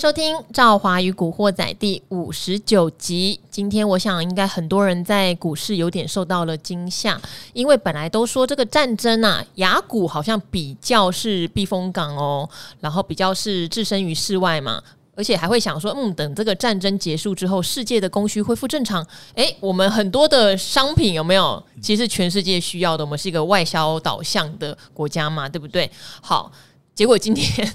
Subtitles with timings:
[0.00, 3.38] 收听《赵华与古惑仔》第五十九集。
[3.50, 7.20] 今天我想，应该很多人在股市有点受到了惊吓，
[7.52, 12.48] 因为本来都说这个战争啊，雅股好像比较是避风港哦，
[12.80, 14.82] 然后比较是置身于世外嘛，
[15.14, 21.62] 而且还会想说，嗯，等这个战争结束之后，世界的供需恢复正常，诶，我们很多的商品有没有？
[21.82, 25.90] 其实全世界需要的，我们是一个外销导向的国家嘛，对不对？
[26.22, 26.50] 好，
[26.94, 27.70] 结果今天。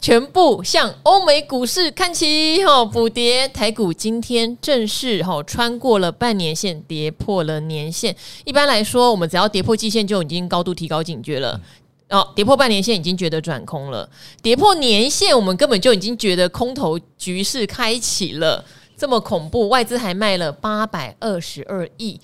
[0.00, 3.48] 全部向欧美股市看齐，哈，补跌。
[3.48, 8.14] 台股今天正式哈穿过了半年线，跌破了年线。
[8.44, 11.60] 一般来说，我们只要跌破季线，就已经高度提高警觉了。
[12.08, 14.08] 哦，跌破半年线已经觉得转空了，
[14.42, 18.64] 跌破年线，我们根本就已经觉得空头局势开启了。
[18.96, 22.20] 这么恐怖，外资还卖了八百二十二亿。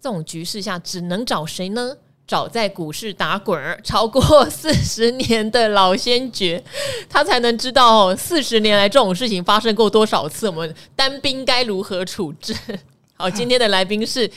[0.00, 1.96] 这种局势下，只能找谁呢？
[2.26, 6.60] 找在股市打滚儿超过 四十年的老先觉，
[7.08, 12.52] 他才能知道哦，四十年来这种事情发生过多少次，我们单兵该如何处置？
[13.16, 14.28] 好，今天的来宾是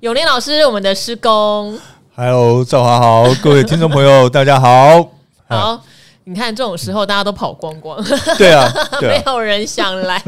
[0.00, 1.78] 永年老师，我们的师公。
[2.16, 5.12] Hello，赵华好，各位听众朋友， 大家好。
[5.48, 5.80] 好，
[6.24, 8.04] 你看这种时候大家都跑光光，
[8.36, 10.20] 对啊，对啊没有人想来，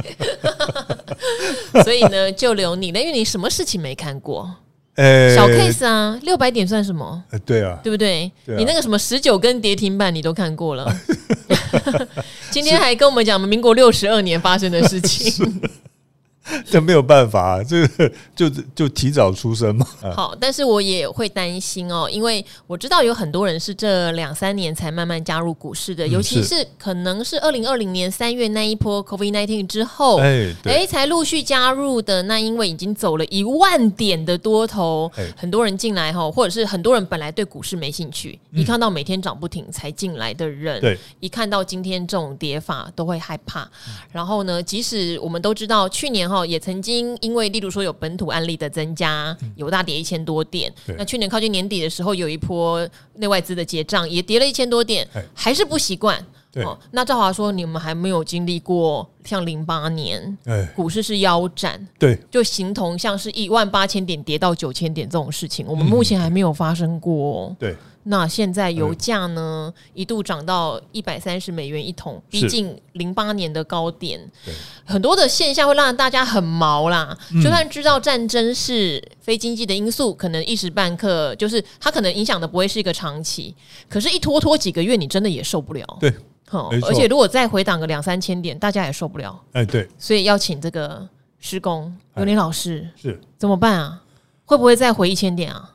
[1.83, 4.49] 所以呢，就留你了，因为你什么事情没看过。
[5.01, 7.23] 欸、小 case 啊，六百点算什么？
[7.31, 8.31] 欸、对啊，对不对？
[8.45, 10.95] 对啊、你那个什么十九根跌停板，你都看过了。
[12.51, 15.61] 今天还跟我们讲民国六十二年发生的事情。
[16.69, 19.87] 这没有办法，这个就就提早出生嘛。
[20.15, 32.23] 好，但是我也会担心哦，因为我知道有很多人是这两三年才慢慢加入股市的，尤其是可能是二零二零年三月那一波 COVID nineteen 之后，哎，哎，才陆续加入的。
[32.23, 43.69] 那因为已经走了一万点的多头，很多人进来哈，或者是很多人本来对股市没兴趣，一看到每天涨不停才进来的人，对，一看到今天这种跌法都会害怕。
[44.13, 46.40] 然后呢，即使我们都知道去年哈。
[46.45, 50.73] 也曾经因为，例如说有本土案例的增加，有大跌一千多点。
[50.99, 56.25] 那去年靠近年底的时候，有一波内外资的结账，也跌了一千多点，还是不习惯。
[56.57, 60.37] 哦，那赵华说，你们还没有经历过像零八年，
[60.75, 67.55] 股市是腰斩，对，就形同像是一万八千点跌到九千点这种事情，我们目前还没有发生过。
[67.59, 67.77] 对。
[68.05, 74.21] 那现在油价呢，一度涨到一百三十美元一桶，逼近零八年的高点。
[74.85, 77.17] 很多的现象会让大家很毛啦。
[77.43, 83.55] 就算知道战争是非经济的因素，可能一时半刻就是它可能影响的不会是一个长期，
[83.89, 85.85] 可是，一拖拖几个月，你真的也受不了。
[86.01, 86.13] 对，
[86.49, 89.39] 好，而且如果再回档个两三千点，大家也受不了。
[89.53, 91.07] 哎，对，所以要请这个
[91.39, 94.03] 施工刘林老师是怎么办啊？
[94.47, 95.71] 会不会再回一千点啊？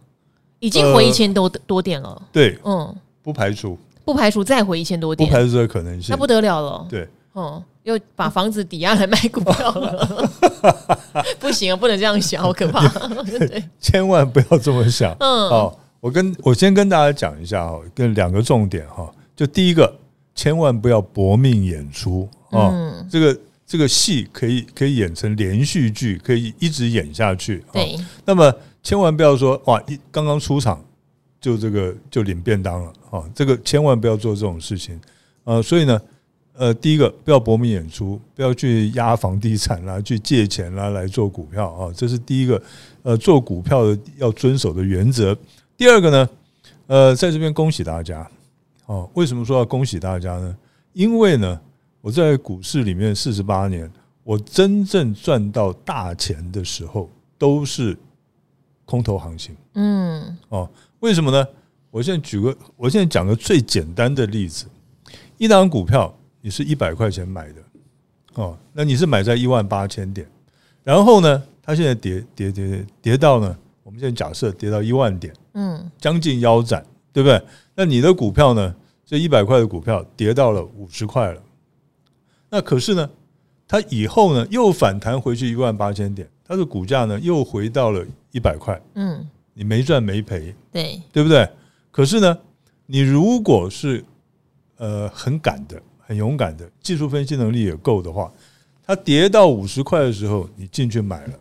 [0.65, 10.29] 已经回一千多多点了，对，嗯，不排除，不排除再回一千多点，不排除这个可能性，那不得了了，对，嗯，又把房子抵押来卖股票了，
[11.39, 12.81] 不行啊，不能这样想，好可怕，
[13.37, 19.93] 对，千万不要这么想，嗯，哦，我跟我先跟大家讲一下哈，跟两个重点哈，就第一个，
[20.33, 22.27] 千万不要搏命演出。
[22.49, 22.73] 啊，
[23.11, 23.37] 这个
[23.67, 27.95] 这个戏可以可以演成连续剧，可以一直演下去，对，
[28.25, 28.51] 那么。
[28.85, 29.81] 千万不要说哇！
[29.87, 30.79] 一刚刚出场
[31.41, 33.23] 就这个就领便当了啊！
[33.33, 35.01] 这个千万不要做这种事情。
[35.43, 35.99] 呃，所以呢，
[36.53, 42.61] 呃，第一个不要搏命演出，不要去压房地产啦，去借钱啦来做股票啊，这是第一个。
[43.01, 45.35] 呃，做股票的要遵守的原则。
[45.75, 46.29] 第二个呢，
[46.85, 48.29] 呃，在这边恭喜大家
[48.85, 49.09] 哦。
[49.15, 50.55] 为什么说要恭喜大家呢？
[50.93, 51.59] 因为呢，
[52.01, 53.91] 我在股市里面四十八年，
[54.23, 57.09] 我真正赚到大钱的时候
[57.39, 57.97] 都是。
[58.85, 59.37] 空头行。
[59.37, 60.69] 情，嗯，哦，
[60.99, 61.45] 为什么呢？
[61.91, 64.65] 我现在举个，我现在讲个最简单的例子，
[65.37, 67.61] 一档股票你是一百块钱买的，
[68.33, 70.27] 哦，那你是买在一万八千点，
[70.83, 77.41] 然后呢，它现在跌跌跌跌跌到呢，我们现在假设跌到一万点，嗯，将近腰斩，对不对？
[77.75, 78.75] 那你的股票呢，
[79.05, 81.41] 这一百块的股票跌到了五十块了，
[82.49, 83.09] 那可是呢，
[83.67, 88.05] 它以后呢又反弹回去一万八千点，它的股价呢又回到了。
[88.35, 91.49] 一百块，嗯，你没赚没赔，对，对不对？
[91.89, 92.37] 可是呢，
[92.85, 94.03] 你如果是
[94.75, 98.29] 呃很敢的、很勇敢的，技术分析能力也够的话，
[98.85, 101.33] 它跌到五十块的时候，你进去买了，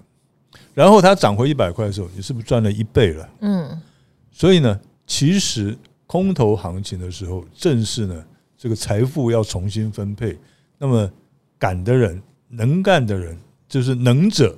[0.72, 3.28] 然后它涨回一百块的时候，你是不是赚了一倍了？
[3.40, 3.82] 嗯，
[4.30, 5.76] 所以呢，其实
[6.06, 8.24] 空头行情的时候，正是呢
[8.56, 10.38] 这个财富要重新分配，
[10.78, 11.10] 那么
[11.58, 13.36] 敢的人、能干的人，
[13.68, 14.56] 就是能者。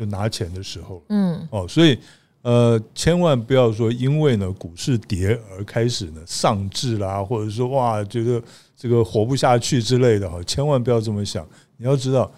[0.00, 1.98] 就拿钱的时候，嗯，哦，所以，
[2.40, 8.42] 呃，千万不要说因为呢股市跌而开始呢丧志啦，或者说哇觉得
[8.74, 11.46] 这个活不下去之类的哈，千万不要这么想。
[11.76, 12.32] 你要知道，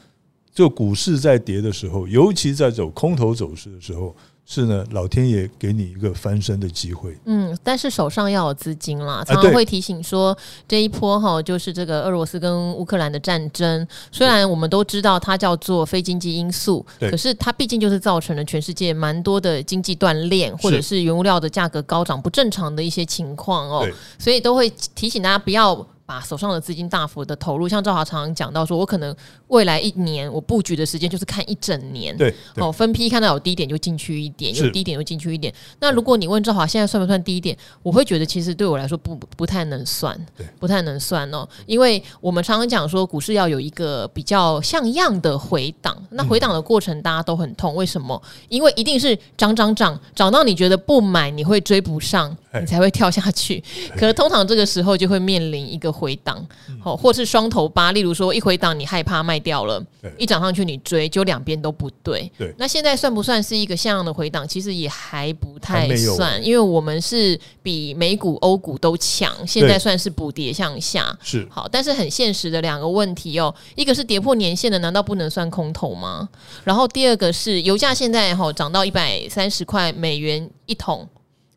[0.52, 4.12] 就股市在跌的时候，尤其在走空头走势的时候。
[4.44, 7.16] 是呢，老天爷给你一个翻身的机会。
[7.24, 9.24] 嗯，但是手上要有资金啦。
[9.24, 10.36] 常常会提醒说，
[10.68, 13.86] 这一波哈，就是这个俄罗斯跟乌克兰的战争。
[14.10, 23.88] 虽然我们都知道它叫做非经济因素，可是它毕竟就是造成了全世界蛮多的经济断裂，或者是原物料的价格高涨不正常的一些情况哦。
[24.18, 25.86] 所以都会提醒大家不要。
[26.12, 29.16] 把手上的资金大幅的投入，像赵华常常讲到说，我可能
[29.46, 35.50] 未来一年我布局的时间就是看一整年，对，哦，分批看到有低点就进去一点，有低点就进去一点。
[35.80, 48.22] 那如果你问赵华现在算不算低点，我会觉得其实对我来说不不太能算，对，不太能算哦，因为我们常常讲说股市要有一个比较像样的回档，那回档的过程大家都很痛，为什么？
[48.50, 53.64] 因为一定是涨涨涨，涨到你觉得不买你会追不上，你才会跳下去。
[53.96, 56.01] 可是通常这个时候就会面临一个。
[56.02, 56.44] 回档，
[56.82, 59.80] 好，或是双头八，例如说一回档你害怕卖掉了，
[60.18, 62.28] 一涨上去你追，就两边都不对。
[62.36, 64.46] 对，那现在算不算是一个像样的回档？
[64.48, 71.16] 其实也还不太算，因为我们是比美股、欧股都强，现在算是补跌向下。
[71.22, 76.28] 是好，但是很现实的两个问题哦，一个是跌破年限的，难道不能算空头吗？
[76.64, 81.08] 然后第二个是油价现在哈涨到一百三十块美元一桶。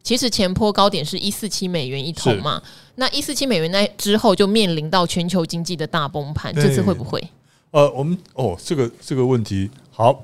[0.05, 2.61] 其实前坡高点是一四七美元一桶嘛，
[2.97, 7.27] 那一四七美元那之后就面临到全球经济的大崩盘，这次会不会？
[7.71, 10.23] 呃，我们哦，这个这个问题好，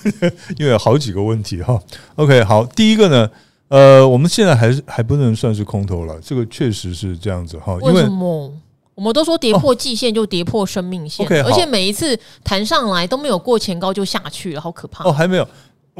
[0.58, 1.80] 因为有好几个问题哈。
[2.16, 3.30] OK，好，第一个呢，
[3.68, 7.74] 呃，我们现在还是还不能算是空头了，这个确实是这样子哈。
[7.76, 8.52] 为什么？
[8.94, 15.08] 我们都说跌破季线就跌破生命线，而且每一次弹上来都没有过前高就下去了，好可怕。
[15.08, 15.48] 哦，还没有？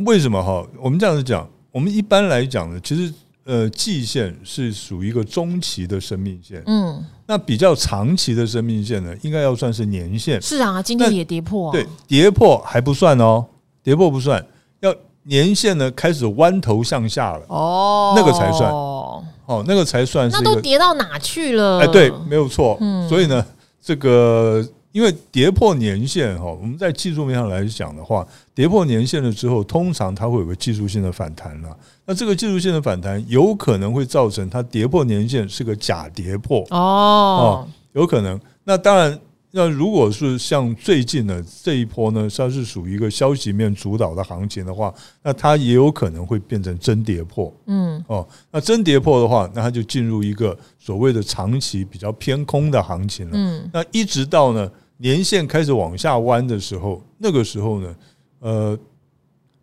[0.05, 0.63] 为什么哈？
[0.79, 3.13] 我们这样子讲，我们一般来讲呢，其实。
[3.45, 10.41] 呃，季线是属于一个中期的生命线，嗯，那比较长期的生命线呢，应该要算是年线。
[10.41, 11.73] 是啊，今天也跌破啊。
[11.73, 13.45] 对，跌破还不算哦，
[13.83, 14.47] 跌破不算，
[14.79, 20.37] 要年线呢开始弯头向下了，哦，那个才算，哦，那个才算是。
[20.37, 21.81] 那都跌到哪去了？
[21.81, 22.79] 哎，对，没有错。
[22.81, 23.45] 嗯，所以呢，
[23.83, 24.65] 这个。
[24.93, 31.77] 因为跌破年线哈，我们在技术面上来讲的话，跌破年线了之后，通常它会有个技术性的反弹了。
[32.05, 38.39] 那这个技术性的反弹有可能会造成它跌破年线是个假跌破哦，有可能。
[38.65, 39.19] 那当然，
[39.53, 44.93] 那如果是像最近的这一波呢，它是属于一个消息面主导的行情的话，
[45.23, 47.51] 那它也有可能会变成真跌破。
[47.65, 53.33] 嗯，哦，那真跌破的话，那它就进入一个所谓的长期比较偏空的行情了。
[53.35, 54.71] 嗯，那一直到呢。
[55.03, 57.97] 年线开始往下弯的时候，那个时候呢，
[58.39, 58.79] 呃，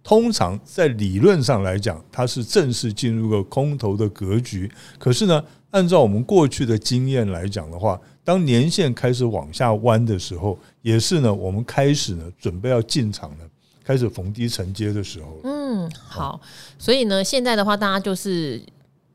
[0.03, 4.69] 通常在理论上来讲，它是正式进入个空头的格局。
[4.97, 5.41] 可是呢，
[5.71, 13.49] 按照我们过去的经验来讲的话，当年线开始往下弯的时候，也是呢，我们开始呢准备要进场了，
[13.81, 15.39] 开始逢低承接的时候。
[15.45, 16.41] 嗯，好，
[16.77, 18.61] 所以呢，现在的话，大家就是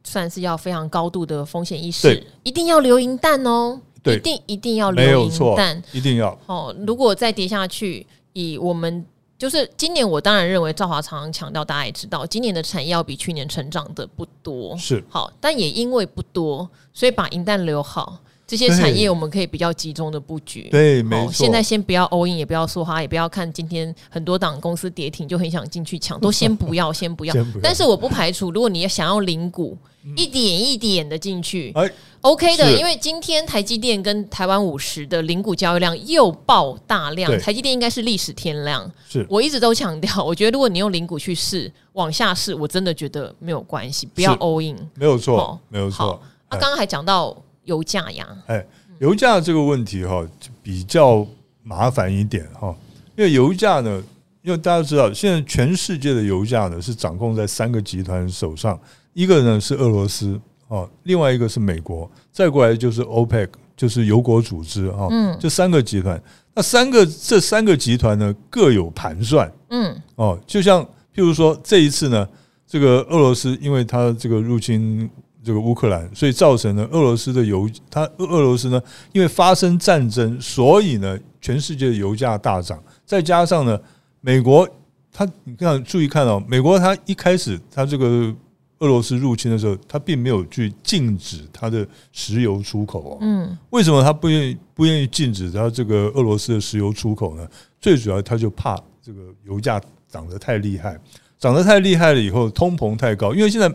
[0.03, 3.79] 算是要非常高度的风险意识，一定要留银弹哦。
[4.05, 6.39] 对，一定一定要留银弹，一定要。
[6.47, 6.73] 哦。
[6.87, 9.05] 如果再跌下去，以我们
[9.39, 15.03] 就是今年，我当然认为赵华常常强调，大家也知道，今年的产业要比去年成长的不多，是。
[15.09, 20.69] 好，但也因为不多，所以把银弹留好，这些产业我们可以比较集中的布局。
[20.71, 21.33] 对，没错。
[21.33, 27.35] 现在先不要 all in，也不要说哈，也不要看今天很多档公司跌停就很想进去抢，都先不要， 先不要。
[27.63, 29.77] 但是我不排除，如果你想要领股。
[30.17, 31.73] 一点一点的进去
[32.21, 38.93] ，OK 的，因为今天台积电跟台湾五十的零股交易量又爆大量，台积电应该是历史天量。
[39.09, 46.21] 是我一直都强调， 我觉得如果你用零股去试往下试，我真的觉得没有关系，不要 all in，没有错，没有错。
[46.51, 47.35] 那刚刚还讲到
[47.65, 48.65] 油价呀，哎，
[48.99, 50.27] 油价这个问题哈，
[50.63, 51.27] 比较
[51.63, 52.75] 麻烦一点哈，
[53.17, 54.03] 因为油价呢，
[54.43, 58.79] 因为大家知道，现在全世界的油价呢是掌控在三个集团手上。
[59.15, 66.21] 一个呢是俄罗斯哦，另外一个是美国，再过来就是 OPEC，就是油国组织啊，嗯，这三个集团，
[66.53, 70.83] 那三个这三个集团呢各有盘算，嗯，哦，就像
[71.15, 72.29] 譬如说这一次呢，
[72.67, 75.09] 这个俄罗斯因为它这个入侵
[75.45, 78.83] 这个乌克兰，所以造成了俄罗斯的油，它俄罗斯呢
[79.13, 83.79] 因为发生战争，所以呢全世界的油价大涨，再加上呢
[84.21, 84.69] 美国，
[85.13, 88.35] 它你看注意看哦，美国它一开始它这个。
[88.81, 93.19] 俄罗斯入侵的时候，它并没有去禁止它的石油出口哦。
[93.21, 97.49] 嗯，为什么它不愿意不愿意禁止它这个俄罗斯的石油出口呢？
[97.81, 100.99] 最主要它就怕这个油价涨得太厉害，
[101.39, 103.73] 涨得太厉害了以后，通膨太高，因为现在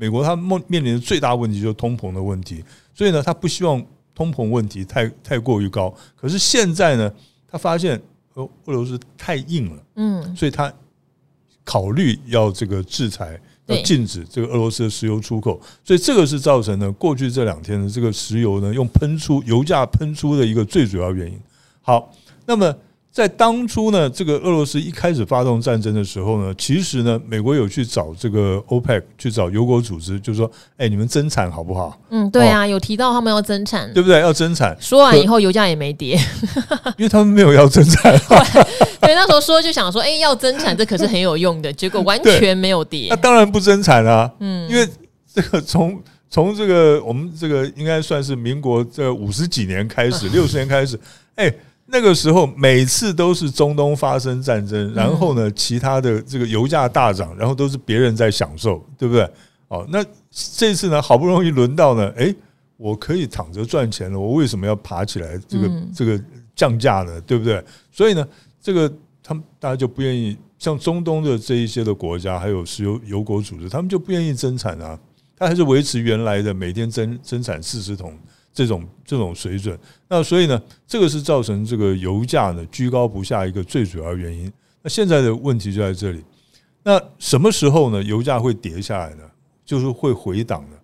[0.00, 2.64] 美国它面面临的最大问题就是通膨的问题，
[2.94, 5.94] 所以呢，他不希望通膨问题太太过于高。
[6.16, 7.12] 可是现在呢，
[7.46, 8.00] 他发现
[8.32, 10.72] 俄俄罗斯太硬了，嗯，所以他
[11.64, 21.38] 考虑要这个制裁，要禁止这个俄罗斯的石油出口，所以这个是造成呢过去这两天的这个石油呢用喷出油价喷出的一个最主要原因。
[21.82, 22.10] 好，
[22.46, 22.74] 那么。
[23.12, 32.00] 在当初呢，这个俄罗斯一开始发动战争的时候呢，其实呢，美国有去找这个 OPEC 去找油国组织，就是说，哎，你们增产好不好？
[32.10, 34.20] 嗯，对啊，有提到他们要增产，对不对？
[34.20, 34.76] 要增产。
[34.80, 36.16] 说完以后，油价也没跌，
[36.96, 38.16] 因为他们没有要增产。
[39.02, 43.08] 对，那时候说就想说，哎，要增产，这可是很有用的，结果完全没有跌。
[43.10, 44.88] 那当然不增产啊，嗯，因为
[45.34, 46.00] 这个从
[46.30, 50.96] 从这个我们这个应该算是民国这五十几年开始， 六十年开始，
[51.34, 51.52] 哎。
[51.92, 59.28] 那个时候每次都是中东发生战争，然后呢，其他的这个油价大涨，然后都是别人在享受，对不对？
[59.68, 62.34] 哦，那这次呢，好不容易轮到呢，诶，
[62.76, 66.20] 我可以躺着赚钱了，我为什么要爬起来这个这个
[66.54, 67.20] 降价呢？
[67.22, 67.62] 对不对？
[67.90, 68.26] 所以呢，
[68.62, 68.92] 这个
[69.22, 74.98] 他们大家就不愿意，像中东的这一些的国家，还有石油油国组织，他们就不愿意增产啊，
[75.36, 78.16] 他还是维持原来的每天增增产四十桶。
[78.52, 79.78] 这种这种水准，
[80.08, 84.52] 那所以呢，这个是造成这个油价呢居高不下一个最主要原因。
[84.82, 86.24] 那现在的问题就在这里，
[86.82, 88.02] 那什么时候呢？
[88.02, 89.22] 油价会跌下来呢？
[89.64, 90.76] 就是会回档的。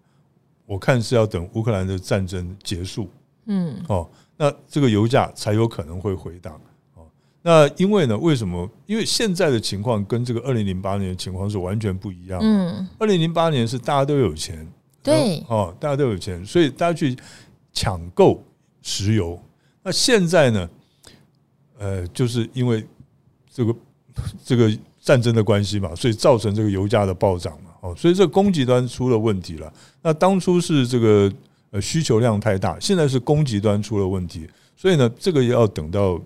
[0.66, 3.08] 我看是要等乌克兰的战争结束，
[3.46, 6.60] 嗯，哦，那这个油价才有可能会回档。
[6.94, 7.06] 哦，
[7.42, 8.68] 那因为呢，为什么？
[8.84, 12.38] 因为现在的情况跟这个二零零八年的情况是完全不一样。
[12.42, 14.68] 嗯，二零零八年是大家都有钱，
[15.02, 17.16] 对，哦，大家都有钱，所以大家去。
[17.76, 18.42] 抢购
[18.80, 19.38] 石油，
[19.82, 20.68] 那现在呢？
[21.78, 22.82] 呃，就是因为
[23.52, 23.76] 这个
[24.42, 27.70] 这个战争的关系嘛，所以造成这个油价的暴涨嘛。
[27.82, 29.70] 哦，所以这供给端出了问题了。
[30.00, 31.30] 那当初是这个
[31.70, 34.48] 呃需求量太大，现在是供给端出了问题。
[34.74, 36.18] 所以呢，这个要等到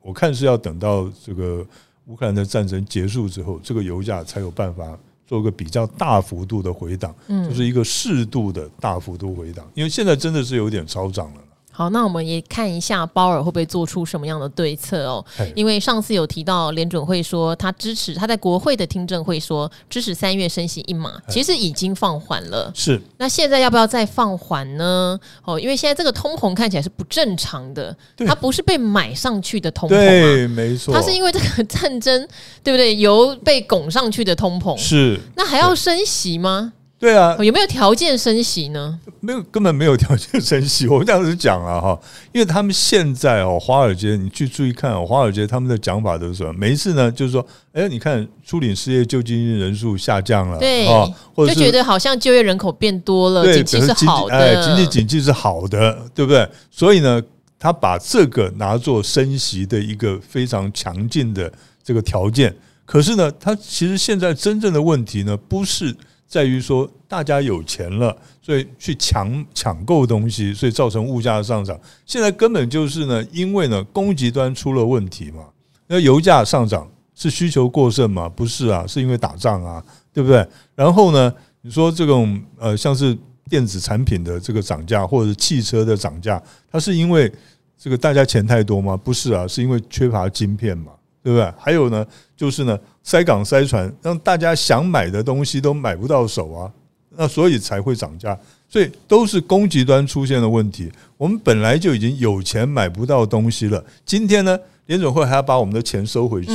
[0.00, 1.66] 我看是要等到这个
[2.06, 4.96] 乌克兰的战争结束之后，这个油价才有办法。
[5.26, 11.40] 做个比较大幅度的回档，就是一个适度的大幅度回档，因为现在真的是有点超涨了。
[11.76, 15.24] 好，那我们也看一下鲍尔会不会做出什么样的对策哦？
[15.56, 22.70] 因为上次有提到联准会说他支持，他在国会的听证会说支持三月升息一码，其实已经放缓了。
[22.76, 25.18] 是，那现在要不要再放缓呢？
[25.42, 32.28] 哦，因为现在这个通膨看起来是不正常的，它不是被买上去的通膨，对，没错，它是因为这个战争，
[32.62, 32.94] 对不对？
[32.94, 36.72] 由被拱上去的通膨，是，那还要升息吗？
[36.96, 38.98] 对啊，有没有条件升息呢？
[39.20, 40.86] 没有，根本没有条件升息。
[40.88, 42.00] 我们这样子讲了哈，
[42.32, 46.52] 因为他们现在哦，华尔街，你去注意看哦，华尔街他们的讲法都是什么？
[46.54, 50.86] 每一次呢，就是说，哎，你看，初领失业救济金人数下降了，对，
[51.34, 56.48] 或者就觉得好像就业人口变多了，对，经济是好的，哎，经济景气是好的，对不对？
[56.70, 57.20] 所以呢，
[57.58, 62.54] 他把这个拿做升息的一个非常强劲的这个条件。
[62.86, 65.94] 可是呢，他其实现在真正的问题呢，不是。
[66.34, 71.78] 在于说，大家有钱了，所以去抢抢购东西，所以造成物价的上涨。
[72.04, 75.44] 现在根本就是呢，因为呢，供给端出了问题嘛。
[75.86, 78.28] 那油价上涨是需求过剩吗？
[78.28, 79.80] 不是啊，是因为打仗啊，
[80.12, 80.44] 对不对？
[80.74, 83.16] 然后呢，你说这种呃，像是
[83.48, 87.32] 电子产品的这个涨价，或者汽车的涨价，它是因为
[87.78, 88.96] 这个大家钱太多吗？
[88.96, 90.90] 不是啊，是因为缺乏晶片嘛。
[91.24, 91.50] 对不对？
[91.58, 96.70] 还有呢，就是呢，塞港塞船，让大家想买的东西都买不到手啊，
[97.16, 98.38] 那所以才会涨价，
[98.68, 100.92] 所以都是供给端出现的问题。
[101.16, 106.52] 我们本来就已经有钱买不到东西了，今天呢，联总会还要把我们的钱收回去，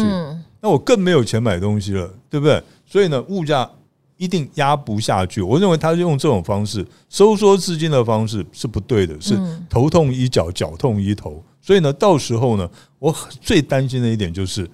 [0.61, 2.61] 那我更没有钱买东西了，对不对？
[2.85, 3.67] 所以呢，物价
[4.17, 5.41] 一定压不下去。
[5.41, 9.35] 我认为他是用这种方式收缩资金的方式是不对的，是
[9.67, 11.43] 头痛医脚，脚痛医头。
[11.69, 14.67] 所以呢，到时候呢，我最担心的一点就是，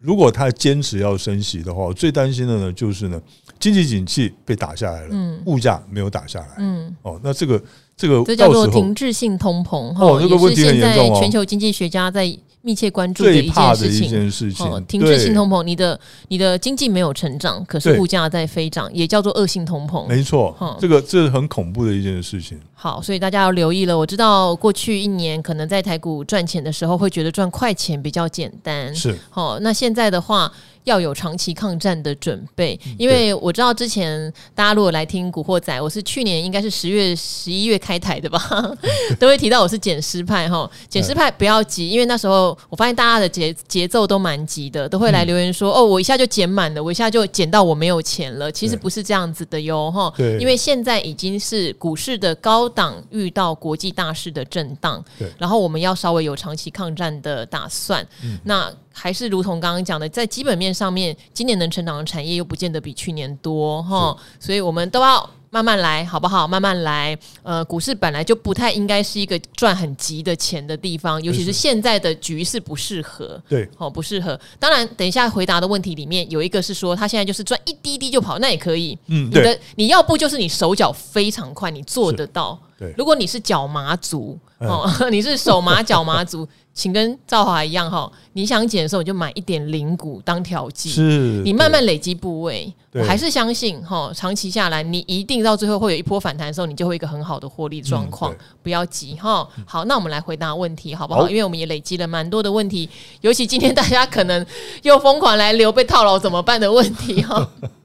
[0.00, 3.20] 如果他坚持要升息的话，我最担心的呢就是呢，
[3.60, 7.62] 经济景气被打下来了，物价没有打下来，嗯，哦，那这个
[7.94, 12.34] 这个这叫做停滞性通膨，哦，这个问题很严重哦，全球经济学家在。
[12.62, 20.06] 密切关注的一件事情，哦，停滞性通膨，你的你的经济没有成长，可是物价在飞涨，也叫做恶性通膨。
[20.06, 22.58] 没错，这个这是很恐怖的一件事情。
[22.72, 23.96] 好，所以大家要留意了。
[23.96, 28.94] 我知道过去一年可能在台股赚钱的时候，会觉得赚快钱比较简单。
[28.94, 30.52] 是，好，那现在的话。
[30.84, 38.40] 要有长期抗战的准备，因为我知道之前大家如果来听《古惑仔》，我是去年应该是十月、十一月开台的吧，
[39.18, 40.68] 都会提到我是减湿派哈。
[40.88, 50.12] 减湿派不要急，因为那时候我发现大家的节节奏都蛮急的，都会来留言说：“哦，我一下就减满了，我一下就减到我没有钱了。”其实不是这样子的哟哈。
[50.16, 58.06] 对，因为现在已经是股市的高档遇到国际大势的震荡，对，然后我们要稍微有长期抗战的打算。
[58.44, 66.48] 那还是如同刚刚讲的，在基本面上面，今年能成长的产业又不见得比去年多哈，所以我们都要慢慢来，好不好？
[66.48, 67.16] 慢慢来。
[67.42, 73.40] 呃，股市本来就不太应该是一个赚很急的钱的地方，尤其是现在的局势不适合。
[73.48, 74.38] 对，好，不适合。
[74.58, 78.98] 当然，等一下回答的问题里面有一个是说，他现在就是赚一滴滴就跑，那也可以。
[79.08, 79.42] 嗯，对。
[79.42, 82.58] 你的你要不就是你手脚非常快，你做得到。
[82.78, 86.48] 对，如果你是脚麻族，哦， 你是手麻脚麻族。
[86.74, 92.72] 请跟赵华一样哈，你想减的时候，你就买一点零股当调剂，是你慢慢累积部位。
[92.94, 98.34] 我还是相信哈，长期下来，你一定到最后会有一波反弹的时候，你就会一个很好的获利状况。
[98.62, 99.46] 不要急哈。
[99.66, 101.28] 好，那我们来回答问题好不好？
[101.28, 102.88] 因为我们也累积了蛮多的问题，
[103.22, 104.44] 尤其今天大家可能
[104.82, 107.50] 又疯狂来留被套牢怎么办的问题哈。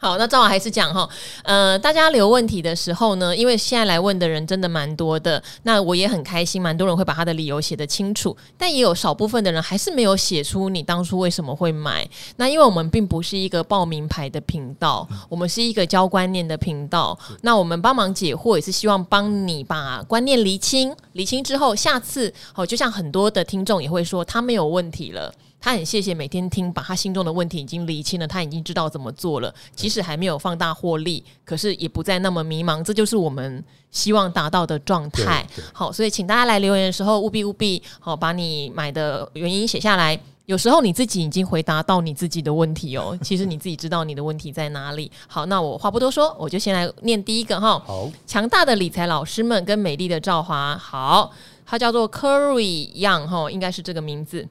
[0.00, 1.08] 好，那照我还是讲哈，
[1.42, 12.08] 呃，大家留问题的时候呢，因为现在来问的人真的蛮多的，那我也很开心，蛮多人会把他的理由写得清楚，但也有少部分的人还是没有写出你当初为什么会买。
[12.36, 25.34] 那因为我们并不是一个报名牌的频道，我们是一个教观念的频道，那我们帮忙解惑也是希望帮你把观念厘清，厘清之后，下次哦，就像很多的听众也会说他没有问题了。
[25.60, 29.52] 他很谢谢每天听，把他心中的问题已经理清了，他已经知道怎么做了。
[29.74, 32.82] 即使还没有放大获利，可是也不再那么迷茫。
[32.82, 35.44] 这就是我们希望达到的状态。
[35.72, 40.18] 好，所以请大家来留言的时候，务必务必好把你买的原因写下来。
[40.46, 45.10] 有时候你自己已经回答到你自己的问题哦， 其实你自己知道你的问题在哪里。
[45.26, 47.78] 好，那我话不多说，我就先来念第一个哈。
[47.84, 51.30] 好，强大的理财老师们跟美丽的赵华，好，
[51.66, 54.48] 他叫做 Curry Young 哈，应该是这个名字。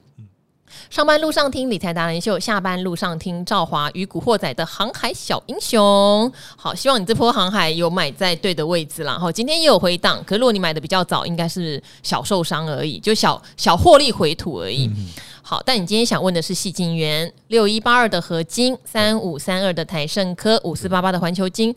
[0.90, 6.32] 上班路上听理财达人秀，下班路上听赵华与古惑仔的航海小英雄。
[6.56, 9.18] 好，希望你这波航海有买在对的位置啦。
[9.18, 14.86] 好，今天也有回档，可是如果你买的比较早，应该是小受伤而已，就小小获利回吐而已。
[14.86, 15.08] 嗯、
[15.42, 21.74] 好，但你今天想问的是细金元六一八二的合金，三五三二的台盛科，五四八八的环球晶。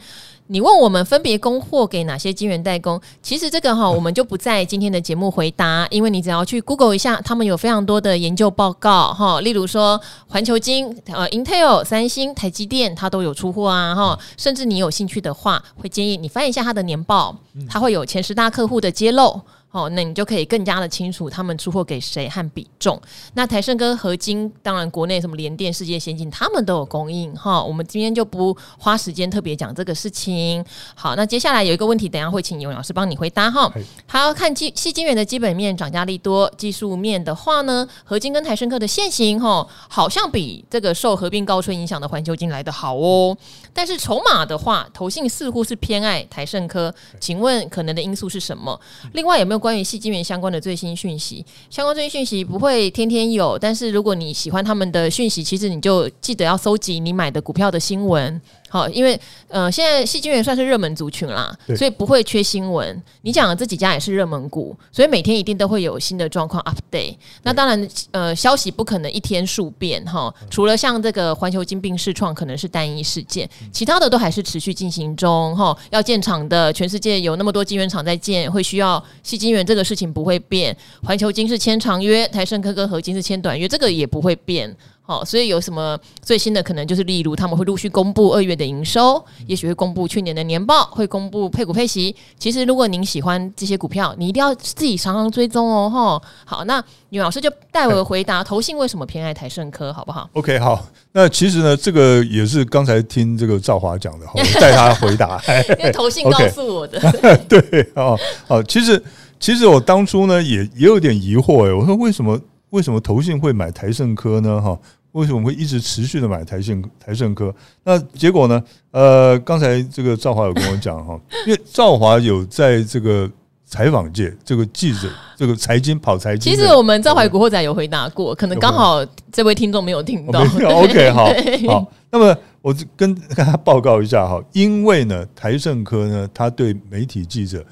[0.51, 2.99] 你问我们分别供货给哪些晶圆代工？
[3.23, 9.39] 其实这个哈，我们就不在今天的节目回答，因为你只要去 Google 一下，他们有非常多的研究报告哈。
[9.39, 14.19] 例如说，环球晶、呃，Intel、三星、台积电，它都有出货啊哈。
[14.35, 17.33] 甚至你有兴趣的话，会建议你翻一下它的年报，
[17.69, 19.39] 它会有前十大客户的揭露。
[19.71, 23.01] 哦，那你就可以更加的清楚他们出货给谁和比重。
[23.35, 27.63] 那台盛跟合金，当然国内什么联电、世界先进，他们都有供应哈。
[27.63, 30.61] 我们今天就不花时间特别讲这个事情。
[30.93, 33.71] 好，那接下来有一个问题，等下会请尤老师帮你回答哈。
[34.05, 43.37] 还要看基细晶圆的基本面涨价力多，技术面的话呢，合金跟台盛科的现行哈，好像比这个受合并高春影响的环球金来的好哦。
[43.73, 48.77] 但是筹码的话，投信似乎是偏爱台盛科，请问可能的因素是什么？
[49.13, 49.60] 另外有没有？
[49.61, 58.41] 关于细晶圆相关的最新讯息，相关最新讯息不会天天有，但是如果你喜欢他们的讯息，其实你就记得要搜集你买的股票的新闻。
[58.71, 63.03] 好，因为呃，现在矽晶圆算是热门族群啦，所以不会缺新闻。
[63.23, 67.17] 你讲的这几家也是热门股，所以每天一定都会有新的状况 update。
[67.43, 70.33] 那当然，呃，消息不可能一天数变哈。
[70.49, 75.77] 除了像这个环球金并视创可能是单一事件，其他的都还是持续进行中哈。
[75.89, 80.73] 要建厂的，全世界有那么多晶圆厂在建，会需要细晶圆这个事情不会变。
[81.03, 84.73] 环球金是签长约，台盛科跟合金是签短约，这个也不会变。
[85.11, 92.15] 好，所以有什么最新的可能就是，例如他们会陆续公布二月的营收，也许会公布去年的年报，会公布配股配息。
[92.39, 95.89] 其实如果您喜欢这些股票，你一定要自己常常追踪哦。
[95.89, 100.81] 哈，好，那女老师就代为回答投信为什么偏爱台盛科，好不好？OK，好。
[101.11, 105.41] 那其实呢，这个也是刚才听这个赵华讲的， 我带他回答，
[105.77, 107.01] 因为投信告诉我的。
[107.49, 109.03] 对，哦，好，其实
[109.37, 112.39] 其实我当初呢也也有点疑惑哎，我说为什么？
[112.71, 114.61] 为什么投信会买台盛科呢？
[114.61, 114.79] 哈，
[115.13, 117.53] 为什么会一直持续的买台胜台盛科？
[117.83, 118.63] 那结果呢？
[118.91, 123.29] 呃，刚才这个赵华有跟我讲哈， 因为赵华有在这个
[123.65, 126.53] 采访界，这个记者，这个财经跑财经。
[126.53, 130.41] 其实我们赵怀古惑仔有回答过，可能刚好这位听众没有听到。
[130.41, 131.25] OK， 好，
[131.67, 131.91] 好。
[132.09, 137.65] 那么我就跟跟他报告一下哈，因为呢，台盛科呢，他对媒体记者。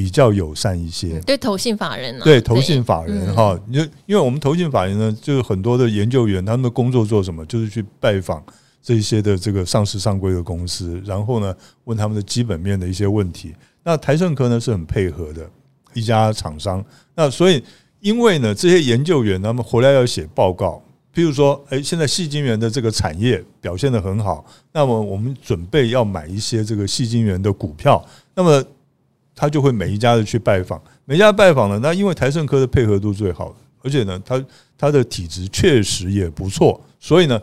[0.00, 1.20] 比较友善一些。
[1.26, 7.44] 对投信法人、啊，对投信法人哈，因、嗯、因为我们投信法人呢，就是很多的研究员，他们的工作做什么？
[7.44, 8.42] 就是去拜访
[8.82, 13.54] 这些的这个上市上柜的公司，然后呢，问他们的基本面的一些问题。
[13.82, 15.46] 那台盛科呢是很配合的
[15.92, 16.82] 一家厂商。
[17.14, 17.62] 那所以，
[18.00, 20.82] 因为呢，这些研究员他们回来要写报告。
[21.12, 28.02] 譬如说，哎，现在细晶圆的这个产业表现得很好，那么我们准备要买一些这个细晶圆的股票，
[28.34, 28.64] 那么
[29.40, 34.44] 他就会每一家的去拜访，每家拜访呢，那因为台盛科的配合度最好，而且呢，他
[34.76, 37.40] 他的体质确实也不错，所以呢，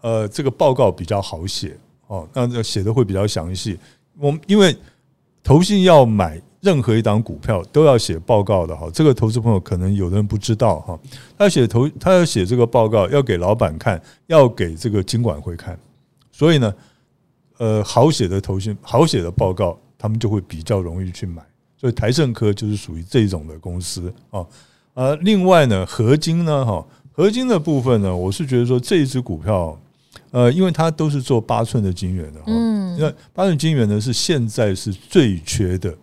[0.00, 1.76] 呃，这个报告比较好写
[2.06, 3.76] 哦，那写的会比较详细。
[4.16, 4.76] 我们因为
[5.42, 6.40] 投信要买。
[6.60, 10.98] 任何一档股票都要写报告的哈，这个投资朋友可能有的人不知道哈，
[11.38, 15.78] 他写投他要写这个报告，要给老板看，要给这个经管会看，
[16.32, 16.74] 所以呢，
[17.58, 21.42] 呃，好写的投信好写的报告，他们就会比较容易去买，
[21.76, 24.46] 所以台盛科就是属于这种的公司啊。
[24.94, 29.78] 呃，另外呢，合金呢哈，合金的部分呢，我是觉得说这一只股票，
[30.30, 35.94] 呃，因为它都是做八寸的晶圆的，嗯，那八寸晶圆呢是现在是最缺的。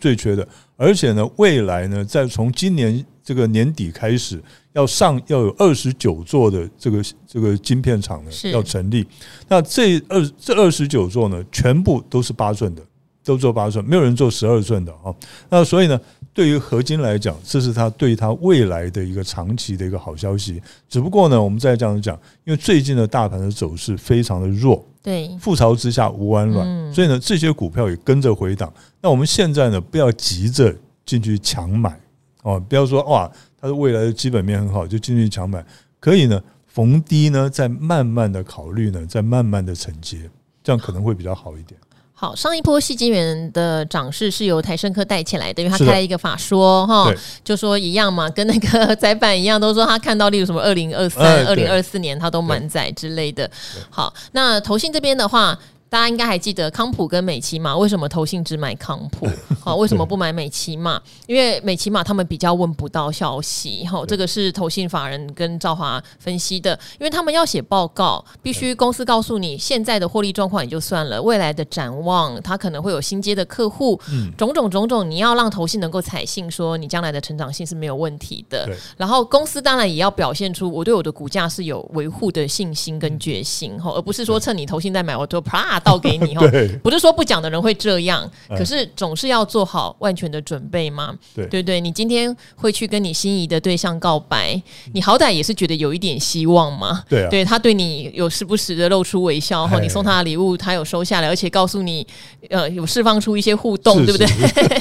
[0.00, 9.06] 最缺的，而且呢，未来呢，在从今年这个年底开始，要上要有二十九座的这个这个晶片厂呢要成立。
[9.46, 12.82] 那这二这二十九座呢，全部都是八寸的，
[13.30, 15.14] 都做八寸，没有人做十二寸的啊。
[15.48, 16.00] 那所以呢，
[16.34, 20.60] 对于合金来讲，这是它对它未来的一个长期的一个好消息。
[20.88, 24.84] 只不过呢，我们再这样讲，因为最近的大盘的走势非常的弱。
[25.00, 28.72] 对，覆巢之下无完卵，所以呢，这些股票也跟着回档。
[29.00, 30.74] 那我们现在呢，不要急着
[31.06, 31.98] 进去抢买
[32.42, 35.64] 哦，不要说哇，它的未来的基本面很好，就进去抢买。
[36.00, 40.28] 可以呢，逢低呢，再慢慢的考虑呢，再慢慢的承接，
[40.62, 41.80] 这样可能会比较好一点。
[42.20, 47.10] 好，上一波戏金元的涨势是由台生科带起来的，因为他开了一个法说哈，
[47.42, 53.50] 就说一样嘛，跟那个 载板一样，都说他看到例如什么二零二三、二零二四年他都满载之类的。
[53.88, 55.58] 好，那投信这边的话。
[55.90, 59.26] 大家应该还记得康普跟美琪玛为什么投信只买康普？
[59.60, 61.02] 好，为什么不买美琪玛？
[61.26, 63.84] 因为美琪玛他们比较问不到消息。
[63.86, 74.00] 好，这个是投信法人跟赵华分析的，因为他们要写报告，必须公司告诉你现在的获利状况也就算了，未来的展望，他可能会有新接的客户，
[74.38, 78.72] 种种种种，你要让投信能够采信说你将来的成长性是没有问题的。
[78.96, 85.79] 然后公司当然也要表现出我对我的股价是有维护的信心跟决心，哈，而不是说趁你投信在买，我就啪。
[85.80, 86.44] 倒给你 哈，
[86.82, 91.14] 不是说不讲的人会这样，可是总是要做好万全的准备嘛。
[91.34, 94.60] 对对对，你今天会去跟你心仪的对象告白，
[94.92, 97.02] 你好歹也是觉得有一点希望嘛。
[97.08, 102.06] 对啊，对他对你有时不时的露出微笑后，你送他的礼物他有收下来，而且告诉你
[102.48, 104.26] 呃有释放出一些互动，对不对？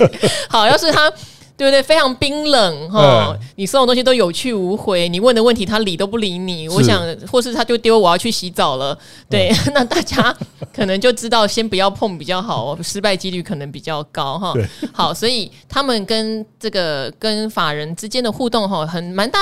[0.49, 1.11] 好，要是他。
[1.59, 1.83] 对不对？
[1.83, 6.69] 非常冰冷哈，你送的东西都有去无回，你问的问题他理都不理你。
[6.69, 8.97] 我想，或是他就丢，我要去洗澡了。
[9.29, 10.33] 对， 那大家
[10.73, 14.53] 可能就知道，先不要碰比较好，失败几率可能比较高哈。
[14.93, 19.39] 好，所以他们跟这个跟法人之间的互动哈，很蛮大。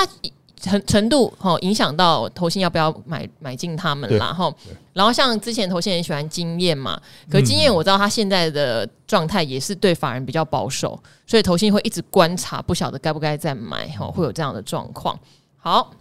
[0.60, 4.52] 程程度哈，影响到投信要不要买买进他们啦哈。
[4.92, 15.16] 然后像之前投信很喜欢经验嘛，可是经验我知道他现在的状态也是对法人比较保守，所以投信会一直观察，不晓得该不该再买哈，会有这样的状况。
[15.56, 15.92] 好，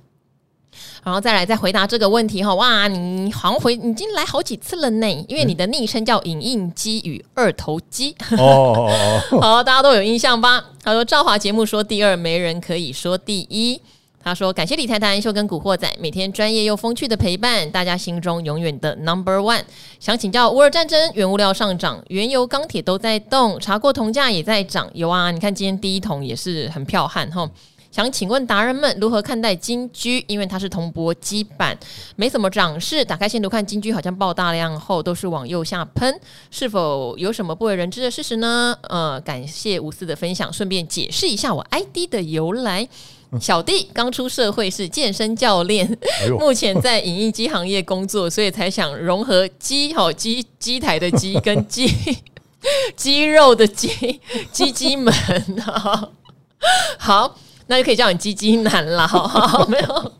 [1.03, 2.55] 然后再来再回答这个问题哈。
[2.55, 8.89] 哇，你好像回已经来好几次了呢，因为你的昵称叫影印机与二头肌哦。
[9.39, 10.63] 好，大家都有印象吧？
[10.83, 13.79] 他说赵华节目说第二，没人可以说第一。
[14.27, 19.61] 他说：“感谢理财达人秀跟古惑仔每天专业又风趣的陪伴，大家心中永远的 Number One。
[20.01, 24.89] 想请教，乌尔战争、原物料上涨、原油、钢铁都在动，查过铜价也在涨。
[24.93, 27.49] 有啊，你看今天第一桶也是很彪悍哈。
[27.89, 30.21] 想请问达人们如何看待金居？
[30.27, 31.77] 因为它是铜箔基板，
[32.17, 33.05] 没什么涨势。
[33.05, 36.19] 打开线图看金居好像爆大量后都是往右下喷，
[36.51, 38.77] 是否有什么不为人知的事实呢？
[38.89, 42.85] 呃，感谢无私的分享，顺便解释一下我 ID 的由来。”
[43.41, 45.97] 小弟刚出社会是健身教练，
[46.39, 51.91] 目前在影印机行业工作，所以才想融合机好机机台的机跟肌
[52.95, 54.19] 肌 肉的肌
[54.51, 55.13] 鸡鸡们
[55.65, 56.09] 啊。
[56.97, 57.37] 好，
[57.67, 59.07] 那就可以叫你肌肌男了。
[59.07, 60.11] 好，好，没有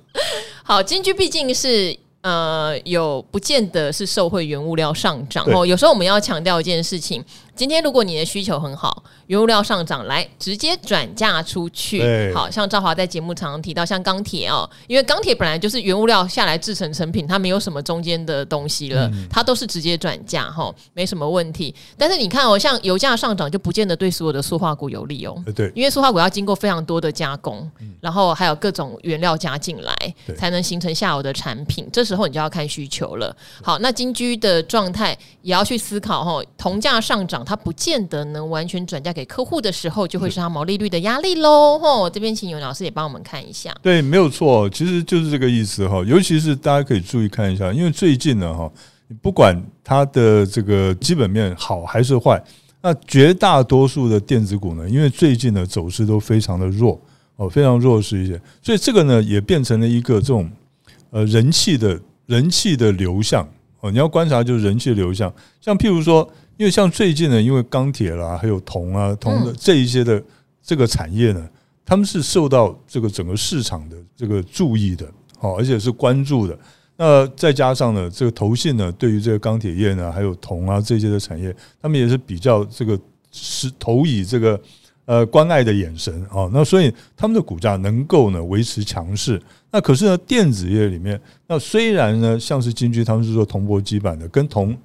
[0.64, 1.98] 好，金居毕竟是。
[2.22, 5.66] 呃，有不见得是受惠原物料上涨哦。
[5.66, 7.24] 有时候我们要强调一件事情，
[7.58, 12.32] 今天如果你的需求很好，原物料上涨，来直接转嫁出去。
[12.32, 21.74] 好像赵华在节目常常提到，像钢铁哦，因为钢铁本来就是原物料下来制成成品，它没有什么中间的东西了，嗯、它都是直接转嫁哈，没什么问题。
[21.98, 25.44] 但是你看哦，像油价上涨，就不见得对所有的塑化股有利哦。
[25.56, 27.68] 对，因为塑化股要经过非常多的加工，
[28.00, 29.96] 然后还有各种原料加进来，
[30.38, 31.90] 才能形成下游的产品。
[31.92, 33.36] 这时候你就要看需求了。
[33.64, 37.47] 好，那金居的状态也要去思考哈，铜价上涨。
[37.48, 41.80] 它不见得能完全转嫁给客户的时候，就会是它毛利率的压力喽。
[41.80, 43.74] 吼，这边请尤老师也帮我们看一下。
[43.82, 46.04] 对，没有错，其实就是这个意思哈。
[46.04, 48.70] 尤其是大家可以注意看一下，因为最近呢哈，
[49.22, 52.44] 不管它的这个基本面好还是坏，
[52.82, 57.00] 那绝大多数的电子股呢，因为最近的走势都非常的弱
[57.38, 60.52] 哦，非常弱势一些，所以这个呢也变成了一个这种
[61.12, 63.48] 呃人气的人气的流向
[63.80, 63.92] 哦。
[63.92, 66.30] 你要观察就是人气的流向，像譬如说。
[66.58, 70.20] 因为像最近呢，因为钢铁啦，还有铜啊、铜的这一些的
[70.60, 71.48] 这个产业呢，
[71.86, 76.58] 他们是受到这个整个市场的这个注意的，好，而且是关注的。
[76.96, 83.00] 那再加上呢，这个投信呢，对于这个钢铁业呢，还有铜啊这些的产业，他们也是比较这个
[83.32, 84.60] 是投以这个
[85.08, 86.48] 呃关爱的眼神啊。
[86.54, 89.42] 那所以他们的股价能够呢维持强势。
[89.72, 94.78] 那可是呢，电子业里面，那虽然呢，像是金居他们是做铜箔基板的，跟铜。